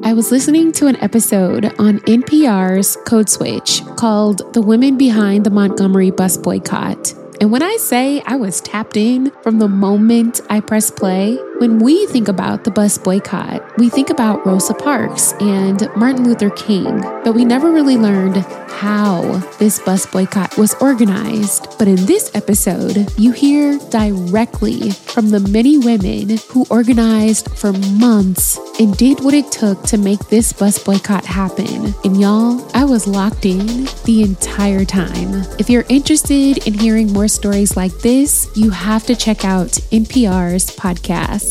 I 0.04 0.14
was 0.14 0.32
listening 0.32 0.72
to 0.74 0.88
an 0.88 0.96
episode 0.98 1.66
on 1.80 2.00
NPR's 2.00 2.98
Code 3.06 3.30
Switch 3.30 3.84
called 3.98 4.54
The 4.54 4.62
Women 4.62 4.98
Behind 4.98 5.46
the 5.46 5.52
Montgomery 5.52 6.10
Bus 6.10 6.38
Boycott. 6.38 7.14
And 7.42 7.52
when 7.52 7.64
I 7.64 7.76
say 7.78 8.22
I 8.28 8.36
was 8.36 8.62
tapped 8.62 8.96
in 8.96 9.32
from 9.42 9.58
the 9.58 9.68
moment 9.68 10.42
I 10.48 10.60
pressed 10.60 10.96
play, 10.96 11.40
when 11.62 11.78
we 11.78 12.08
think 12.08 12.28
about 12.28 12.64
the 12.64 12.72
bus 12.72 12.98
boycott, 12.98 13.62
we 13.78 13.88
think 13.88 14.10
about 14.10 14.44
Rosa 14.48 14.74
Parks 14.74 15.34
and 15.34 15.88
Martin 15.96 16.24
Luther 16.24 16.50
King, 16.50 17.02
but 17.24 17.36
we 17.36 17.46
never 17.46 17.72
really 17.72 17.98
learned 17.98 18.38
how 18.68 19.22
this 19.60 19.78
bus 19.78 20.08
boycott 20.08 20.58
was 20.58 20.74
organized. 20.82 21.68
But 21.78 21.88
in 21.88 22.04
this 22.08 22.32
episode, 22.34 23.14
you 23.16 23.32
hear 23.32 23.78
directly 23.92 24.90
from 24.90 25.30
the 25.30 25.40
many 25.40 25.78
women 25.78 26.40
who 26.50 26.66
organized 26.72 27.52
for 27.52 27.74
months 27.74 28.58
and 28.80 28.98
did 28.98 29.24
what 29.24 29.36
it 29.36 29.52
took 29.52 29.84
to 29.84 30.00
make 30.00 30.30
this 30.30 30.52
bus 30.54 30.84
boycott 30.84 31.26
happen. 31.26 31.94
And 32.04 32.20
y'all, 32.20 32.68
I 32.74 32.86
was 32.86 33.06
locked 33.06 33.46
in 33.46 33.86
the 34.06 34.24
entire 34.24 34.84
time. 34.84 35.46
If 35.60 35.70
you're 35.70 35.86
interested 35.90 36.66
in 36.66 36.74
hearing 36.74 37.14
more 37.14 37.28
stories 37.28 37.78
like 37.78 37.94
this, 38.00 38.50
you 38.56 38.72
have 38.72 39.06
to 39.06 39.16
check 39.16 39.46
out 39.46 39.68
NPR's 39.92 40.76
podcast 40.76 41.51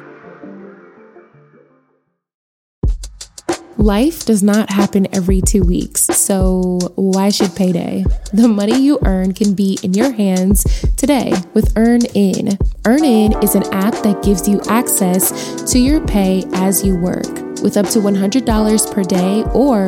Life 3.81 4.25
does 4.25 4.43
not 4.43 4.69
happen 4.69 5.07
every 5.11 5.41
two 5.41 5.63
weeks. 5.63 6.01
So, 6.01 6.77
why 6.93 7.29
should 7.29 7.55
payday? 7.55 8.05
The 8.31 8.47
money 8.47 8.79
you 8.79 8.99
earn 9.03 9.33
can 9.33 9.55
be 9.55 9.79
in 9.81 9.95
your 9.95 10.11
hands 10.11 10.63
today 10.97 11.33
with 11.55 11.73
EarnIn. 11.73 12.59
EarnIn 12.83 13.43
is 13.43 13.55
an 13.55 13.63
app 13.73 13.95
that 14.03 14.21
gives 14.21 14.47
you 14.47 14.61
access 14.69 15.63
to 15.71 15.79
your 15.79 15.99
pay 16.05 16.43
as 16.53 16.85
you 16.85 16.95
work 16.95 17.25
with 17.63 17.75
up 17.75 17.87
to 17.87 17.97
$100 17.99 18.93
per 18.93 19.01
day 19.01 19.43
or 19.55 19.85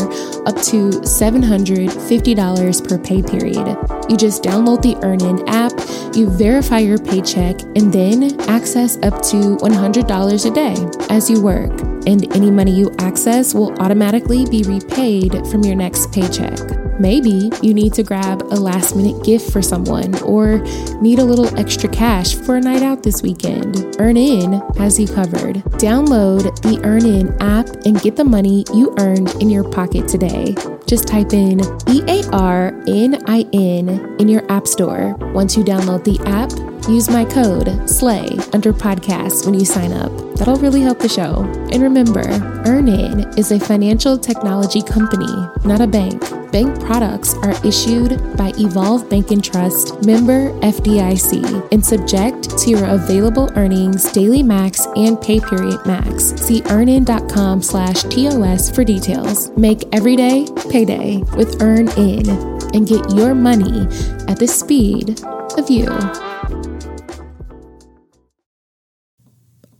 up 0.48 0.60
to 0.64 0.90
$750 0.90 2.90
per 2.90 2.98
pay 2.98 3.22
period. 3.22 3.78
You 4.10 4.18
just 4.18 4.42
download 4.42 4.82
the 4.82 4.96
EarnIn 5.06 5.48
app, 5.48 5.72
you 6.16 6.32
verify 6.32 6.80
your 6.80 6.98
paycheck, 6.98 7.62
and 7.76 7.94
then 7.94 8.42
access 8.50 8.98
up 9.04 9.22
to 9.28 9.58
$100 9.58 10.46
a 10.46 10.52
day 10.52 10.76
as 11.14 11.30
you 11.30 11.44
work. 11.44 11.93
And 12.05 12.33
any 12.36 12.51
money 12.51 12.72
you 12.72 12.91
access 13.00 13.53
will 13.53 13.74
automatically 13.81 14.45
be 14.45 14.63
repaid 14.63 15.48
from 15.48 15.63
your 15.63 15.75
next 15.75 16.12
paycheck. 16.12 16.60
Maybe 17.00 17.50
you 17.62 17.74
need 17.74 17.93
to 17.93 18.03
grab 18.03 18.41
a 18.43 18.55
last 18.55 18.95
minute 18.95 19.24
gift 19.24 19.51
for 19.51 19.62
someone 19.62 20.15
or 20.22 20.60
need 21.01 21.19
a 21.19 21.24
little 21.24 21.48
extra 21.60 21.89
cash 21.89 22.36
for 22.36 22.57
a 22.57 22.62
night 22.62 22.83
out 22.83 23.03
this 23.03 23.22
weekend. 23.24 23.75
EarnIn 23.98 24.77
has 24.77 25.00
you 25.00 25.07
covered. 25.07 25.55
Download 25.79 26.43
the 26.62 26.77
EarnIn 26.83 27.36
app 27.41 27.67
and 27.86 28.00
get 28.01 28.15
the 28.15 28.24
money 28.24 28.63
you 28.74 28.93
earned 29.00 29.31
in 29.41 29.50
your 29.50 29.63
pocket 29.63 30.07
today. 30.07 30.55
Just 30.86 31.07
type 31.07 31.33
in 31.33 31.62
E 31.89 32.03
A 32.07 32.24
R 32.31 32.67
N 32.88 33.24
I 33.27 33.45
N 33.53 34.15
in 34.19 34.27
your 34.27 34.50
app 34.51 34.67
store. 34.67 35.15
Once 35.33 35.57
you 35.57 35.63
download 35.63 36.03
the 36.03 36.19
app, 36.27 36.51
use 36.88 37.10
my 37.10 37.25
code 37.25 37.89
SLAY 37.89 38.27
under 38.53 38.72
podcasts 38.72 39.45
when 39.45 39.55
you 39.55 39.65
sign 39.65 39.93
up. 39.93 40.12
That'll 40.44 40.60
really 40.60 40.82
help 40.82 41.00
the 41.00 41.08
show. 41.08 41.46
And 41.72 41.82
remember, 41.82 42.22
EarnIn 42.66 43.38
is 43.38 43.54
a 43.54 43.60
financial 43.62 44.18
technology 44.18 44.82
company, 44.82 45.26
not 45.64 45.80
a 45.80 45.88
bank. 45.88 46.20
Bank 46.52 46.84
products 46.84 47.34
are 47.36 47.56
issued 47.66 48.20
by 48.36 48.52
Evolve 48.58 49.10
Bank 49.10 49.32
and 49.32 49.42
Trust, 49.42 50.06
member 50.06 50.50
FDIC, 50.60 51.72
and 51.72 51.86
subject 51.86 52.58
to 52.58 52.70
your 52.70 52.86
available 52.88 53.52
earnings, 53.56 54.12
daily 54.12 54.44
max, 54.44 54.86
and 54.98 55.22
pay 55.22 55.40
period 55.40 55.80
max. 55.86 56.34
See 56.42 56.62
earnin.com 56.64 57.62
slash 57.62 58.02
TOS 58.02 58.70
for 58.70 58.84
details. 58.84 59.50
Make 59.52 59.86
every 59.96 60.18
day 60.18 60.50
payday 60.70 61.20
with 61.38 61.60
EarnIn 61.60 62.28
and 62.76 62.86
get 62.86 63.10
your 63.14 63.34
money 63.34 63.88
at 64.28 64.40
the 64.40 64.48
speed 64.48 65.24
of 65.58 65.70
you. 65.70 65.88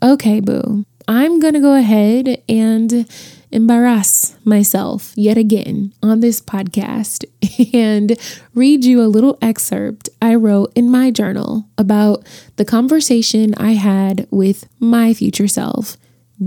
Okay, 0.04 0.42
boo. 0.42 0.86
I'm 1.08 1.40
going 1.40 1.54
to 1.54 1.62
go 1.62 1.76
ahead 1.76 2.44
and 2.50 3.10
embarrass 3.52 4.36
myself 4.44 5.14
yet 5.16 5.38
again 5.38 5.94
on 6.04 6.20
this 6.20 6.42
podcast 6.42 7.24
and 7.74 8.20
read 8.54 8.84
you 8.84 9.02
a 9.02 9.08
little 9.08 9.38
excerpt 9.42 10.10
I 10.22 10.36
wrote 10.36 10.74
in 10.76 10.92
my 10.92 11.10
journal 11.10 11.70
about 11.78 12.28
the 12.58 12.66
conversation 12.66 13.54
I 13.56 13.74
had 13.74 14.28
with 14.30 14.68
my 14.78 15.14
future 15.14 15.48
self. 15.48 15.96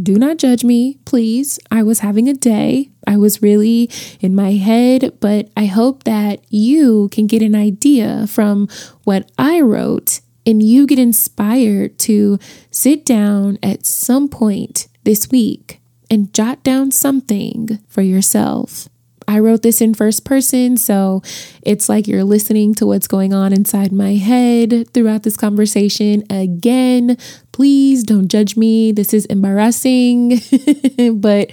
Do 0.02 0.16
not 0.16 0.36
judge 0.36 0.62
me, 0.62 0.98
please. 1.06 1.58
I 1.70 1.82
was 1.82 2.00
having 2.00 2.28
a 2.28 2.34
day. 2.34 2.90
I 3.06 3.16
was 3.16 3.40
really 3.40 3.88
in 4.20 4.34
my 4.34 4.52
head, 4.52 5.16
but 5.18 5.48
I 5.56 5.64
hope 5.64 6.04
that 6.04 6.44
you 6.50 7.08
can 7.10 7.26
get 7.26 7.40
an 7.40 7.54
idea 7.54 8.26
from 8.26 8.68
what 9.04 9.30
I 9.38 9.62
wrote 9.62 10.20
and 10.46 10.62
you 10.62 10.86
get 10.86 10.98
inspired 10.98 11.98
to 11.98 12.38
sit 12.70 13.04
down 13.04 13.58
at 13.62 13.84
some 13.84 14.28
point 14.28 14.86
this 15.04 15.28
week 15.30 15.80
and 16.08 16.32
jot 16.32 16.62
down 16.62 16.92
something 16.92 17.80
for 17.88 18.02
yourself. 18.02 18.88
I 19.28 19.40
wrote 19.40 19.62
this 19.62 19.80
in 19.80 19.92
first 19.92 20.24
person, 20.24 20.76
so 20.76 21.20
it's 21.62 21.88
like 21.88 22.06
you're 22.06 22.22
listening 22.22 22.74
to 22.76 22.86
what's 22.86 23.08
going 23.08 23.34
on 23.34 23.52
inside 23.52 23.90
my 23.90 24.14
head 24.14 24.88
throughout 24.92 25.24
this 25.24 25.36
conversation. 25.36 26.22
Again, 26.30 27.18
please 27.50 28.04
don't 28.04 28.28
judge 28.28 28.56
me. 28.56 28.92
This 28.92 29.12
is 29.12 29.26
embarrassing, 29.26 30.40
but 31.14 31.50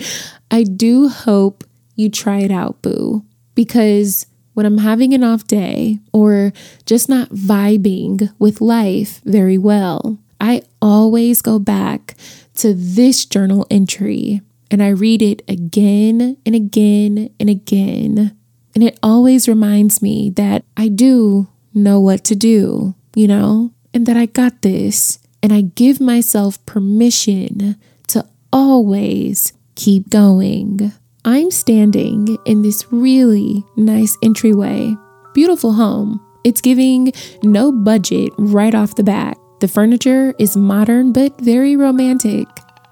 I 0.52 0.64
do 0.64 1.10
hope 1.10 1.64
you 1.96 2.10
try 2.10 2.40
it 2.40 2.52
out, 2.52 2.82
boo, 2.84 3.26
because 3.56 4.28
when 4.54 4.66
I'm 4.66 4.80
having 4.80 5.14
an 5.14 5.24
off 5.24 5.48
day 5.48 6.00
or 6.12 6.54
just 6.86 7.10
not 7.10 7.30
vibing 7.30 8.34
with 8.40 8.62
life 8.62 9.22
very 9.26 9.58
well, 9.58 10.18
I 10.40 10.64
always 10.82 11.42
go 11.42 11.60
back 11.60 12.16
to 12.56 12.74
this 12.74 13.26
journal 13.26 13.66
entry 13.70 14.42
and 14.70 14.82
I 14.82 14.90
read 14.90 15.22
it 15.22 15.42
again 15.48 16.38
and 16.46 16.56
again 16.56 17.30
and 17.40 17.50
again. 17.50 18.36
And 18.76 18.84
it 18.84 18.98
always 19.04 19.48
reminds 19.48 20.02
me 20.02 20.32
that 20.32 20.66
I 20.76 20.88
do 20.88 21.48
know 21.74 22.00
what 22.00 22.24
to 22.26 22.36
do, 22.36 22.96
you 23.16 23.28
know, 23.28 23.72
and 23.94 24.06
that 24.06 24.18
I 24.18 24.26
got 24.26 24.62
this. 24.64 25.20
And 25.42 25.54
I 25.54 25.62
give 25.62 26.00
myself 26.00 26.64
permission 26.66 27.76
to 28.08 28.26
always 28.52 29.54
keep 29.76 30.10
going. 30.10 30.94
I'm 31.26 31.52
standing 31.52 32.38
in 32.44 32.64
this 32.64 32.92
really 32.92 33.64
nice 33.78 34.18
entryway. 34.22 34.94
Beautiful 35.34 35.72
home. 35.72 36.20
It's 36.44 36.60
giving 36.60 37.14
no 37.44 37.72
budget 37.72 38.34
right 38.38 38.76
off 38.76 38.96
the 38.96 39.06
bat. 39.06 39.38
The 39.62 39.70
furniture 39.70 40.34
is 40.38 40.58
modern 40.58 41.14
but 41.14 41.40
very 41.40 41.78
romantic. 41.78 42.46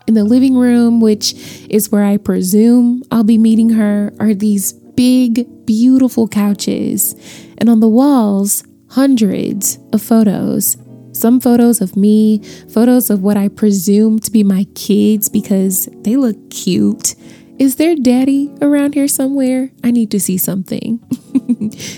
In 0.08 0.14
the 0.14 0.24
living 0.24 0.56
room, 0.56 1.02
which 1.02 1.34
is 1.70 1.92
where 1.92 2.06
I 2.06 2.16
presume 2.16 3.04
I'll 3.12 3.26
be 3.26 3.38
meeting 3.38 3.72
her, 3.72 4.14
are 4.22 4.34
these 4.34 4.72
big, 4.72 5.66
beautiful 5.66 6.30
couches. 6.30 7.14
And 7.58 7.68
on 7.68 7.82
the 7.82 7.90
walls, 7.90 8.64
hundreds 8.92 9.78
of 9.92 10.02
photos. 10.02 10.78
Some 11.12 11.42
photos 11.42 11.82
of 11.82 11.98
me, 11.98 12.42
photos 12.70 13.10
of 13.10 13.24
what 13.24 13.36
I 13.36 13.50
presume 13.50 14.20
to 14.20 14.32
be 14.32 14.44
my 14.44 14.66
kids 14.74 15.28
because 15.28 15.90
they 16.04 16.16
look 16.16 16.50
cute 16.50 17.16
is 17.62 17.76
there 17.76 17.96
daddy 17.96 18.52
around 18.60 18.96
here 18.96 19.08
somewhere? 19.08 19.70
I 19.84 19.92
need 19.92 20.10
to 20.10 20.20
see 20.20 20.36
something. 20.40 21.00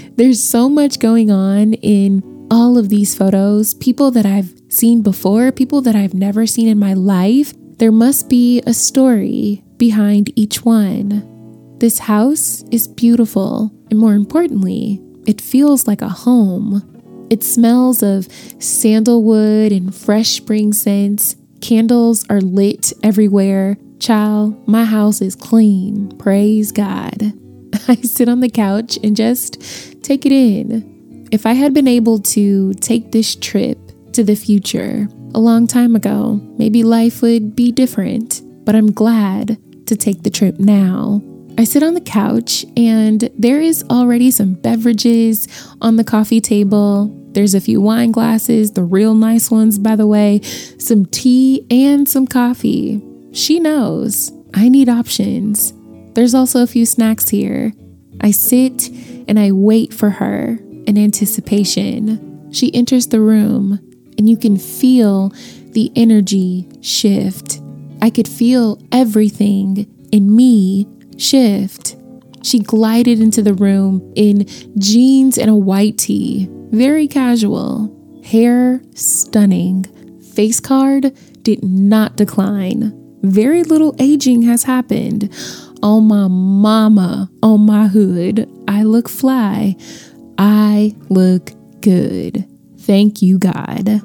There's 0.17 0.43
so 0.43 0.67
much 0.67 0.99
going 0.99 1.31
on 1.31 1.75
in 1.75 2.21
all 2.51 2.77
of 2.77 2.89
these 2.89 3.15
photos, 3.15 3.73
people 3.73 4.11
that 4.11 4.25
I've 4.25 4.53
seen 4.67 5.01
before, 5.01 5.53
people 5.53 5.79
that 5.83 5.95
I've 5.95 6.13
never 6.13 6.45
seen 6.45 6.67
in 6.67 6.77
my 6.77 6.93
life. 6.93 7.53
There 7.77 7.93
must 7.93 8.27
be 8.27 8.61
a 8.67 8.73
story 8.73 9.63
behind 9.77 10.37
each 10.37 10.65
one. 10.65 11.77
This 11.79 11.97
house 11.97 12.63
is 12.63 12.89
beautiful, 12.89 13.71
and 13.89 13.97
more 13.97 14.15
importantly, 14.15 15.01
it 15.25 15.39
feels 15.39 15.87
like 15.87 16.01
a 16.01 16.09
home. 16.09 16.83
It 17.29 17.41
smells 17.41 18.03
of 18.03 18.27
sandalwood 18.59 19.71
and 19.71 19.95
fresh 19.95 20.31
spring 20.31 20.73
scents. 20.73 21.37
Candles 21.61 22.25
are 22.29 22.41
lit 22.41 22.91
everywhere. 23.01 23.77
Child, 24.03 24.67
my 24.67 24.83
house 24.83 25.21
is 25.21 25.33
clean. 25.33 26.09
Praise 26.17 26.73
God. 26.73 27.21
I 27.87 27.95
sit 28.01 28.27
on 28.27 28.41
the 28.41 28.49
couch 28.49 28.99
and 29.01 29.15
just 29.15 30.03
take 30.03 30.25
it 30.25 30.33
in. 30.33 31.25
If 31.31 31.45
I 31.45 31.53
had 31.53 31.73
been 31.73 31.87
able 31.87 32.19
to 32.19 32.73
take 32.73 33.13
this 33.13 33.33
trip 33.33 33.77
to 34.11 34.21
the 34.21 34.35
future 34.35 35.07
a 35.33 35.39
long 35.39 35.67
time 35.67 35.95
ago, 35.95 36.33
maybe 36.57 36.83
life 36.83 37.21
would 37.21 37.55
be 37.55 37.71
different, 37.71 38.41
but 38.65 38.75
I'm 38.75 38.91
glad 38.91 39.57
to 39.87 39.95
take 39.95 40.23
the 40.23 40.29
trip 40.29 40.59
now. 40.59 41.23
I 41.57 41.63
sit 41.63 41.81
on 41.81 41.93
the 41.93 42.01
couch 42.01 42.65
and 42.75 43.29
there 43.37 43.61
is 43.61 43.85
already 43.89 44.31
some 44.31 44.55
beverages 44.55 45.47
on 45.79 45.95
the 45.95 46.03
coffee 46.03 46.41
table. 46.41 47.05
There's 47.31 47.55
a 47.55 47.61
few 47.61 47.79
wine 47.79 48.11
glasses, 48.11 48.73
the 48.73 48.83
real 48.83 49.13
nice 49.15 49.49
ones, 49.49 49.79
by 49.79 49.95
the 49.95 50.07
way, 50.07 50.41
some 50.41 51.05
tea, 51.05 51.65
and 51.71 52.09
some 52.09 52.27
coffee. 52.27 53.01
She 53.33 53.59
knows 53.59 54.31
I 54.53 54.69
need 54.69 54.87
options. 54.87 55.73
There's 56.13 56.35
also 56.35 56.61
a 56.61 56.67
few 56.67 56.85
snacks 56.85 57.29
here. 57.29 57.73
I 58.21 58.29
sit 58.29 58.89
and 59.27 59.39
I 59.39 59.51
wait 59.51 59.91
for 59.91 60.11
her 60.11 60.59
in 60.85 60.99
anticipation. 60.99 62.51
She 62.53 62.73
enters 62.75 63.07
the 63.07 63.19
room, 63.19 63.79
and 64.19 64.29
you 64.29 64.37
can 64.37 64.57
feel 64.57 65.29
the 65.71 65.91
energy 65.95 66.69
shift. 66.81 67.59
I 68.03 68.11
could 68.11 68.27
feel 68.27 68.79
everything 68.91 69.87
in 70.11 70.35
me 70.35 70.87
shift. 71.17 71.95
She 72.43 72.59
glided 72.59 73.19
into 73.19 73.41
the 73.41 73.55
room 73.55 74.13
in 74.15 74.45
jeans 74.77 75.39
and 75.39 75.49
a 75.49 75.55
white 75.55 75.97
tee, 75.97 76.47
very 76.69 77.07
casual, 77.07 78.21
hair 78.23 78.83
stunning, 78.93 79.85
face 80.35 80.59
card 80.59 81.17
did 81.41 81.63
not 81.63 82.15
decline 82.15 83.02
very 83.23 83.63
little 83.63 83.95
aging 83.99 84.43
has 84.43 84.63
happened. 84.63 85.33
On 85.81 86.07
my 86.07 86.27
mama, 86.27 87.29
on 87.41 87.65
my 87.65 87.87
hood, 87.87 88.49
I 88.67 88.83
look 88.83 89.09
fly. 89.09 89.75
I 90.37 90.95
look 91.09 91.51
good. 91.81 92.45
Thank 92.79 93.21
you, 93.21 93.37
God. 93.37 94.01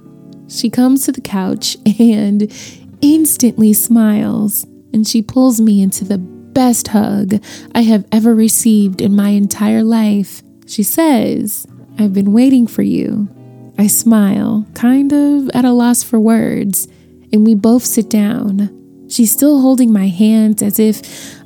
She 0.49 0.71
comes 0.71 1.05
to 1.05 1.13
the 1.13 1.21
couch 1.21 1.77
and 1.99 2.53
instantly 3.01 3.73
smiles, 3.73 4.65
and 4.93 5.07
she 5.07 5.23
pulls 5.23 5.61
me 5.61 5.83
into 5.83 6.05
the 6.05 6.19
best 6.19 6.89
hug 6.89 7.41
I 7.75 7.83
have 7.83 8.07
ever 8.11 8.35
received 8.35 9.01
in 9.01 9.15
my 9.15 9.31
entire 9.31 9.83
life. 9.83 10.43
She 10.67 10.83
says, 10.83 11.67
I've 11.99 12.13
been 12.13 12.33
waiting 12.33 12.67
for 12.67 12.83
you. 12.83 13.29
I 13.79 13.87
smile, 13.87 14.67
kind 14.75 15.13
of 15.13 15.49
at 15.51 15.65
a 15.65 15.73
loss 15.73 16.03
for 16.03 16.19
words, 16.19 16.89
and 17.33 17.47
we 17.47 17.55
both 17.55 17.85
sit 17.85 18.11
down. 18.11 18.78
She's 19.09 19.33
still 19.33 19.61
holding 19.61 19.93
my 19.93 20.09
hands 20.09 20.63
as 20.63 20.79
if 20.79 21.01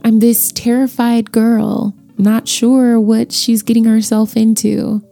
I'm 0.05 0.19
this 0.19 0.51
terrified 0.53 1.33
girl, 1.33 1.95
not 2.19 2.49
sure 2.49 3.01
what 3.01 3.33
she's 3.33 3.63
getting 3.63 3.85
herself 3.85 4.37
into. 4.37 5.03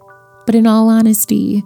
But 0.46 0.54
in 0.54 0.66
all 0.66 0.88
honesty, 0.88 1.62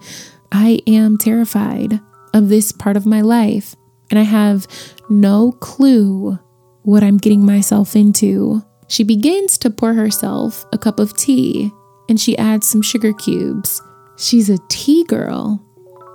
I 0.52 0.80
am 0.86 1.18
terrified 1.18 2.00
of 2.34 2.48
this 2.48 2.72
part 2.72 2.96
of 2.96 3.06
my 3.06 3.20
life, 3.22 3.74
and 4.10 4.18
I 4.18 4.24
have 4.24 4.66
no 5.08 5.52
clue 5.52 6.38
what 6.82 7.02
I'm 7.02 7.16
getting 7.16 7.44
myself 7.44 7.96
into. 7.96 8.62
She 8.88 9.04
begins 9.04 9.56
to 9.58 9.70
pour 9.70 9.94
herself 9.94 10.66
a 10.72 10.78
cup 10.78 10.98
of 10.98 11.16
tea 11.16 11.72
and 12.08 12.20
she 12.20 12.36
adds 12.36 12.68
some 12.68 12.82
sugar 12.82 13.12
cubes. 13.12 13.80
She's 14.16 14.50
a 14.50 14.58
tea 14.68 15.04
girl. 15.04 15.62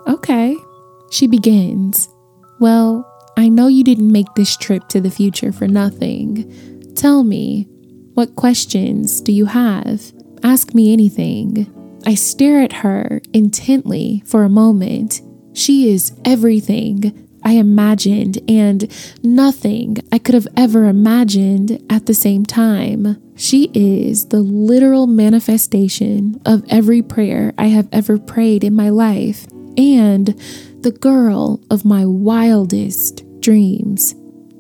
Okay. 0.08 0.56
She 1.12 1.28
begins. 1.28 2.08
Well, 2.60 3.09
I 3.38 3.50
know 3.50 3.68
you 3.68 3.84
didn't 3.84 4.12
make 4.12 4.34
this 4.36 4.58
trip 4.58 4.88
to 4.90 5.02
the 5.02 5.12
future 5.12 5.52
for 5.52 5.68
nothing. 5.68 6.94
Tell 6.96 7.24
me, 7.24 7.68
what 8.14 8.36
questions 8.36 9.22
do 9.22 9.32
you 9.32 9.46
have? 9.46 10.12
Ask 10.44 10.74
me 10.74 10.92
anything. 10.94 11.74
I 12.06 12.16
stare 12.16 12.62
at 12.62 12.74
her 12.74 13.22
intently 13.34 14.24
for 14.26 14.44
a 14.44 14.50
moment. 14.50 15.22
She 15.54 15.90
is 15.90 16.14
everything 16.26 17.28
I 17.44 17.54
imagined 17.54 18.40
and 18.50 18.92
nothing 19.24 19.98
I 20.12 20.18
could 20.18 20.36
have 20.36 20.48
ever 20.58 20.86
imagined 20.86 21.82
at 21.90 22.06
the 22.06 22.14
same 22.14 22.46
time. 22.46 23.22
She 23.36 23.72
is 23.74 24.28
the 24.28 24.42
literal 24.42 25.08
manifestation 25.08 26.42
of 26.46 26.64
every 26.70 27.02
prayer 27.02 27.54
I 27.58 27.68
have 27.68 27.88
ever 27.92 28.18
prayed 28.18 28.64
in 28.64 28.76
my 28.76 28.90
life 28.90 29.48
and 29.78 30.40
the 30.82 30.92
girl 30.92 31.62
of 31.70 31.86
my 31.86 32.06
wildest 32.06 33.24
dreams. 33.42 34.16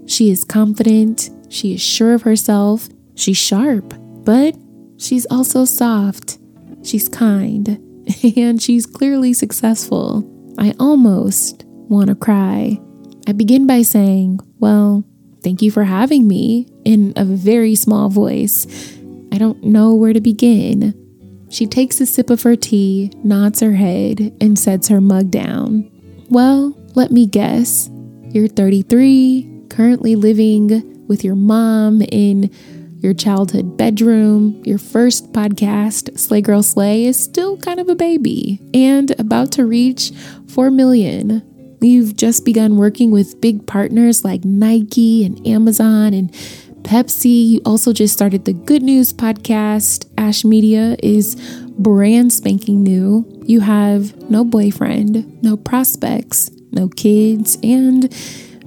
She 0.05 0.31
is 0.31 0.43
confident, 0.43 1.29
she 1.49 1.73
is 1.73 1.81
sure 1.81 2.13
of 2.13 2.23
herself, 2.23 2.89
she's 3.15 3.37
sharp, 3.37 3.93
but 4.23 4.55
she's 4.97 5.25
also 5.27 5.65
soft. 5.65 6.37
She's 6.83 7.07
kind, 7.09 7.67
and 8.37 8.61
she's 8.61 8.85
clearly 8.85 9.33
successful. 9.33 10.27
I 10.57 10.73
almost 10.79 11.63
want 11.65 12.07
to 12.09 12.15
cry. 12.15 12.79
I 13.27 13.31
begin 13.31 13.67
by 13.67 13.81
saying, 13.83 14.39
Well, 14.59 15.05
thank 15.43 15.61
you 15.61 15.71
for 15.71 15.83
having 15.83 16.27
me, 16.27 16.67
in 16.83 17.13
a 17.15 17.23
very 17.23 17.75
small 17.75 18.09
voice. 18.09 18.65
I 19.31 19.37
don't 19.37 19.63
know 19.63 19.93
where 19.93 20.13
to 20.13 20.21
begin. 20.21 20.95
She 21.49 21.65
takes 21.65 22.01
a 22.01 22.05
sip 22.05 22.29
of 22.29 22.43
her 22.43 22.55
tea, 22.55 23.11
nods 23.23 23.59
her 23.59 23.73
head, 23.73 24.35
and 24.41 24.57
sets 24.57 24.87
her 24.87 25.01
mug 25.01 25.31
down. 25.31 25.89
Well, 26.29 26.77
let 26.93 27.09
me 27.11 27.25
guess. 27.25 27.89
You're 28.29 28.47
33, 28.47 29.65
currently 29.69 30.15
living 30.15 31.07
with 31.07 31.23
your 31.23 31.35
mom 31.35 32.03
in 32.03 32.51
your 32.99 33.15
childhood 33.15 33.77
bedroom, 33.77 34.61
your 34.63 34.77
first 34.77 35.33
podcast, 35.33 36.19
Slay 36.19 36.41
Girl 36.41 36.61
Slay, 36.61 37.05
is 37.05 37.17
still 37.17 37.57
kind 37.57 37.79
of 37.79 37.89
a 37.89 37.95
baby 37.95 38.59
and 38.75 39.09
about 39.19 39.51
to 39.53 39.65
reach 39.65 40.11
4 40.49 40.69
million. 40.69 41.41
You've 41.81 42.15
just 42.15 42.45
begun 42.45 42.77
working 42.77 43.09
with 43.09 43.41
big 43.41 43.65
partners 43.65 44.23
like 44.23 44.45
Nike 44.45 45.25
and 45.25 45.47
Amazon 45.47 46.13
and 46.13 46.31
Pepsi. 46.83 47.47
You 47.47 47.61
also 47.65 47.91
just 47.91 48.13
started 48.13 48.45
the 48.45 48.53
Good 48.53 48.83
News 48.83 49.13
podcast. 49.13 50.07
Ash 50.17 50.45
Media 50.45 50.95
is 51.01 51.35
brand 51.79 52.31
spanking 52.31 52.83
new. 52.83 53.25
You 53.45 53.61
have 53.61 54.29
no 54.29 54.43
boyfriend, 54.43 55.41
no 55.41 55.57
prospects, 55.57 56.51
no 56.71 56.89
kids, 56.89 57.57
and 57.63 58.13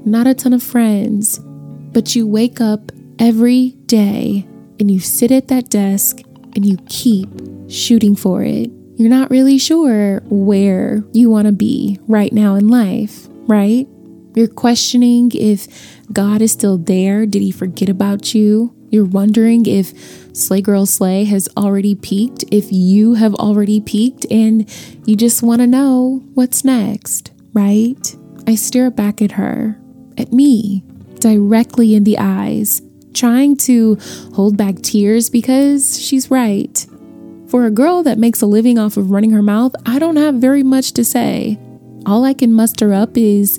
not 0.04 0.26
a 0.26 0.34
ton 0.34 0.52
of 0.52 0.62
friends. 0.62 1.38
But 1.38 2.16
you 2.16 2.26
wake 2.26 2.60
up 2.60 2.90
every 3.18 3.70
day 3.86 4.46
and 4.80 4.90
you 4.90 4.98
sit 4.98 5.30
at 5.30 5.48
that 5.48 5.70
desk 5.70 6.20
and 6.56 6.64
you 6.64 6.78
keep 6.88 7.28
shooting 7.68 8.16
for 8.16 8.42
it. 8.42 8.70
You're 8.96 9.10
not 9.10 9.30
really 9.30 9.58
sure 9.58 10.20
where 10.26 11.04
you 11.12 11.30
want 11.30 11.46
to 11.46 11.52
be 11.52 11.98
right 12.08 12.32
now 12.32 12.54
in 12.54 12.68
life, 12.68 13.28
right? 13.46 13.86
You're 14.34 14.48
questioning 14.48 15.30
if 15.34 16.00
God 16.12 16.40
is 16.40 16.52
still 16.52 16.78
there. 16.78 17.26
Did 17.26 17.42
he 17.42 17.50
forget 17.50 17.88
about 17.88 18.34
you? 18.34 18.74
You're 18.90 19.04
wondering 19.04 19.66
if 19.66 20.21
Slay 20.32 20.62
Girl 20.62 20.86
Slay 20.86 21.24
has 21.24 21.48
already 21.56 21.94
peaked, 21.94 22.44
if 22.50 22.72
you 22.72 23.14
have 23.14 23.34
already 23.34 23.80
peaked, 23.80 24.26
and 24.30 24.68
you 25.06 25.14
just 25.14 25.42
want 25.42 25.60
to 25.60 25.66
know 25.66 26.22
what's 26.34 26.64
next, 26.64 27.32
right? 27.52 28.16
I 28.46 28.54
stare 28.54 28.90
back 28.90 29.20
at 29.20 29.32
her, 29.32 29.78
at 30.16 30.32
me, 30.32 30.84
directly 31.18 31.94
in 31.94 32.04
the 32.04 32.18
eyes, 32.18 32.80
trying 33.12 33.56
to 33.56 33.98
hold 34.34 34.56
back 34.56 34.80
tears 34.80 35.28
because 35.28 36.00
she's 36.00 36.30
right. 36.30 36.86
For 37.48 37.66
a 37.66 37.70
girl 37.70 38.02
that 38.02 38.18
makes 38.18 38.40
a 38.40 38.46
living 38.46 38.78
off 38.78 38.96
of 38.96 39.10
running 39.10 39.32
her 39.32 39.42
mouth, 39.42 39.74
I 39.84 39.98
don't 39.98 40.16
have 40.16 40.36
very 40.36 40.62
much 40.62 40.92
to 40.92 41.04
say. 41.04 41.58
All 42.06 42.24
I 42.24 42.32
can 42.32 42.54
muster 42.54 42.94
up 42.94 43.18
is 43.18 43.58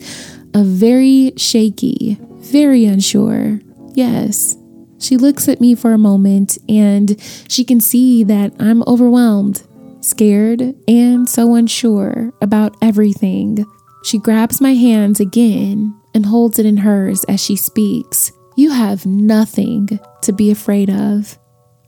a 0.55 0.63
very 0.63 1.33
shaky, 1.38 2.17
very 2.39 2.86
unsure. 2.86 3.59
Yes. 3.93 4.57
She 5.03 5.17
looks 5.17 5.49
at 5.49 5.59
me 5.59 5.75
for 5.75 5.91
a 5.91 5.97
moment 5.97 6.57
and 6.69 7.21
she 7.49 7.65
can 7.65 7.81
see 7.81 8.23
that 8.23 8.53
I'm 8.57 8.83
overwhelmed, 8.87 9.61
scared, 9.99 10.73
and 10.87 11.27
so 11.27 11.55
unsure 11.55 12.31
about 12.41 12.77
everything. 12.81 13.65
She 14.05 14.17
grabs 14.17 14.61
my 14.61 14.75
hands 14.75 15.19
again 15.19 15.93
and 16.13 16.25
holds 16.25 16.57
it 16.57 16.65
in 16.65 16.77
hers 16.77 17.25
as 17.25 17.43
she 17.43 17.57
speaks. 17.57 18.31
You 18.55 18.71
have 18.71 19.05
nothing 19.05 19.99
to 20.21 20.31
be 20.31 20.49
afraid 20.51 20.89
of. 20.89 21.37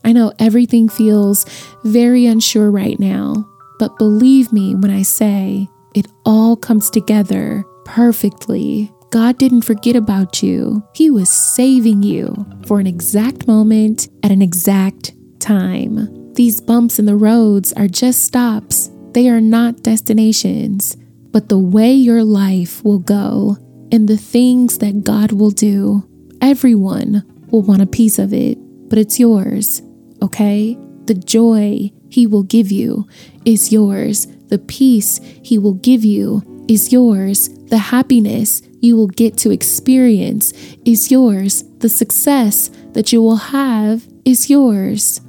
I 0.04 0.12
know 0.12 0.34
everything 0.38 0.90
feels 0.90 1.46
very 1.84 2.26
unsure 2.26 2.70
right 2.70 3.00
now, 3.00 3.48
but 3.78 3.96
believe 3.96 4.52
me 4.52 4.74
when 4.74 4.90
I 4.90 5.02
say 5.02 5.68
it 5.94 6.06
all 6.26 6.54
comes 6.54 6.90
together 6.90 7.64
perfectly. 7.86 8.92
God 9.10 9.38
didn't 9.38 9.62
forget 9.62 9.96
about 9.96 10.42
you. 10.42 10.82
He 10.94 11.10
was 11.10 11.30
saving 11.30 12.02
you 12.02 12.46
for 12.66 12.80
an 12.80 12.86
exact 12.86 13.46
moment 13.46 14.08
at 14.22 14.30
an 14.30 14.42
exact 14.42 15.12
time. 15.38 16.32
These 16.34 16.60
bumps 16.60 16.98
in 16.98 17.06
the 17.06 17.16
roads 17.16 17.72
are 17.74 17.88
just 17.88 18.24
stops, 18.24 18.90
they 19.12 19.28
are 19.28 19.40
not 19.40 19.82
destinations, 19.82 20.96
but 21.30 21.48
the 21.48 21.58
way 21.58 21.92
your 21.92 22.24
life 22.24 22.84
will 22.84 22.98
go 22.98 23.56
and 23.92 24.08
the 24.08 24.16
things 24.16 24.78
that 24.78 25.04
God 25.04 25.32
will 25.32 25.50
do. 25.50 26.06
Everyone 26.42 27.24
will 27.50 27.62
want 27.62 27.82
a 27.82 27.86
piece 27.86 28.18
of 28.18 28.34
it, 28.34 28.58
but 28.88 28.98
it's 28.98 29.18
yours, 29.18 29.80
okay? 30.20 30.76
The 31.04 31.14
joy 31.14 31.90
He 32.10 32.26
will 32.26 32.42
give 32.42 32.70
you 32.70 33.06
is 33.44 33.72
yours. 33.72 34.26
The 34.48 34.58
peace 34.58 35.20
He 35.42 35.58
will 35.58 35.74
give 35.74 36.04
you 36.04 36.42
is 36.68 36.92
yours. 36.92 37.48
The 37.68 37.78
happiness 37.78 38.60
you 38.86 38.96
will 38.96 39.08
get 39.08 39.36
to 39.38 39.50
experience 39.50 40.52
is 40.84 41.10
yours. 41.10 41.64
The 41.78 41.88
success 41.88 42.70
that 42.92 43.12
you 43.12 43.20
will 43.20 43.36
have 43.36 44.06
is 44.24 44.48
yours. 44.48 45.20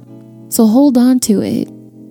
So 0.48 0.66
hold 0.66 0.96
on 0.96 1.20
to 1.20 1.42
it. 1.42 1.68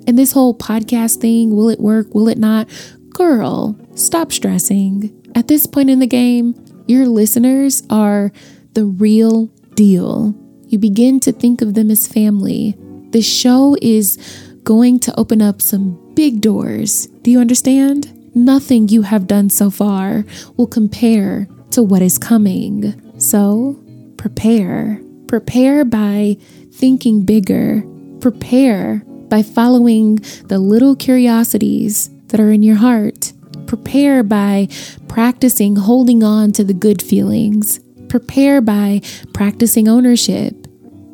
And 0.07 0.17
this 0.17 0.31
whole 0.31 0.53
podcast 0.53 1.19
thing 1.21 1.55
will 1.55 1.69
it 1.69 1.79
work? 1.79 2.13
Will 2.13 2.27
it 2.27 2.37
not? 2.37 2.69
Girl, 3.09 3.77
stop 3.95 4.31
stressing. 4.31 5.11
At 5.35 5.47
this 5.47 5.65
point 5.65 5.89
in 5.89 5.99
the 5.99 6.07
game, 6.07 6.55
your 6.87 7.07
listeners 7.07 7.83
are 7.89 8.31
the 8.73 8.85
real 8.85 9.47
deal. 9.75 10.35
You 10.67 10.79
begin 10.79 11.19
to 11.21 11.31
think 11.31 11.61
of 11.61 11.73
them 11.73 11.89
as 11.89 12.07
family. 12.07 12.75
The 13.11 13.21
show 13.21 13.77
is 13.81 14.17
going 14.63 14.99
to 14.99 15.19
open 15.19 15.41
up 15.41 15.61
some 15.61 15.97
big 16.13 16.41
doors. 16.41 17.07
Do 17.23 17.31
you 17.31 17.39
understand? 17.39 18.16
Nothing 18.37 18.87
you 18.87 19.01
have 19.01 19.25
done 19.25 19.49
so 19.49 19.71
far 19.71 20.23
will 20.57 20.67
compare 20.67 21.47
to 21.71 21.81
what 21.81 22.03
is 22.03 22.19
coming. 22.19 22.93
So 23.19 23.83
prepare. 24.15 25.01
Prepare 25.27 25.83
by 25.83 26.37
thinking 26.71 27.25
bigger. 27.25 27.83
Prepare 28.21 29.01
by 29.27 29.41
following 29.41 30.17
the 30.45 30.59
little 30.59 30.95
curiosities 30.95 32.11
that 32.27 32.39
are 32.39 32.51
in 32.51 32.61
your 32.61 32.75
heart. 32.75 33.33
Prepare 33.65 34.21
by 34.21 34.67
practicing 35.07 35.75
holding 35.75 36.23
on 36.23 36.51
to 36.51 36.63
the 36.63 36.75
good 36.75 37.01
feelings. 37.01 37.79
Prepare 38.07 38.61
by 38.61 39.01
practicing 39.33 39.87
ownership. 39.87 40.67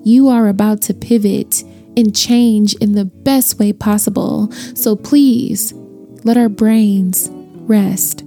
You 0.03 0.27
are 0.27 0.49
about 0.49 0.81
to 0.83 0.93
pivot 0.93 1.63
and 1.95 2.13
change 2.13 2.73
in 2.75 2.95
the 2.95 3.05
best 3.05 3.59
way 3.59 3.71
possible. 3.71 4.51
So 4.75 4.97
please 4.97 5.73
let 6.23 6.37
our 6.37 6.49
brains 6.49 7.29
rest, 7.31 8.23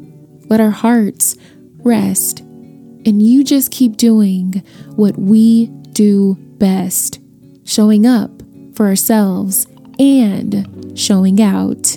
let 0.49 0.61
our 0.61 0.71
hearts 0.71 1.37
rest, 1.79 2.41
and 2.41 3.23
you 3.23 3.45
just 3.45 3.71
keep 3.71 3.97
doing 3.97 4.63
what 4.97 5.17
we 5.19 5.67
do 5.93 6.37
best, 6.59 7.21
showing 7.65 8.07
up 8.07 8.31
for 8.75 8.87
ourselves 8.87 9.67
and 9.99 10.99
showing 10.99 11.41
out. 11.41 11.97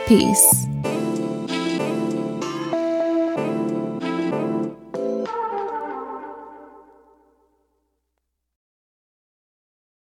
Peace. 0.05 0.67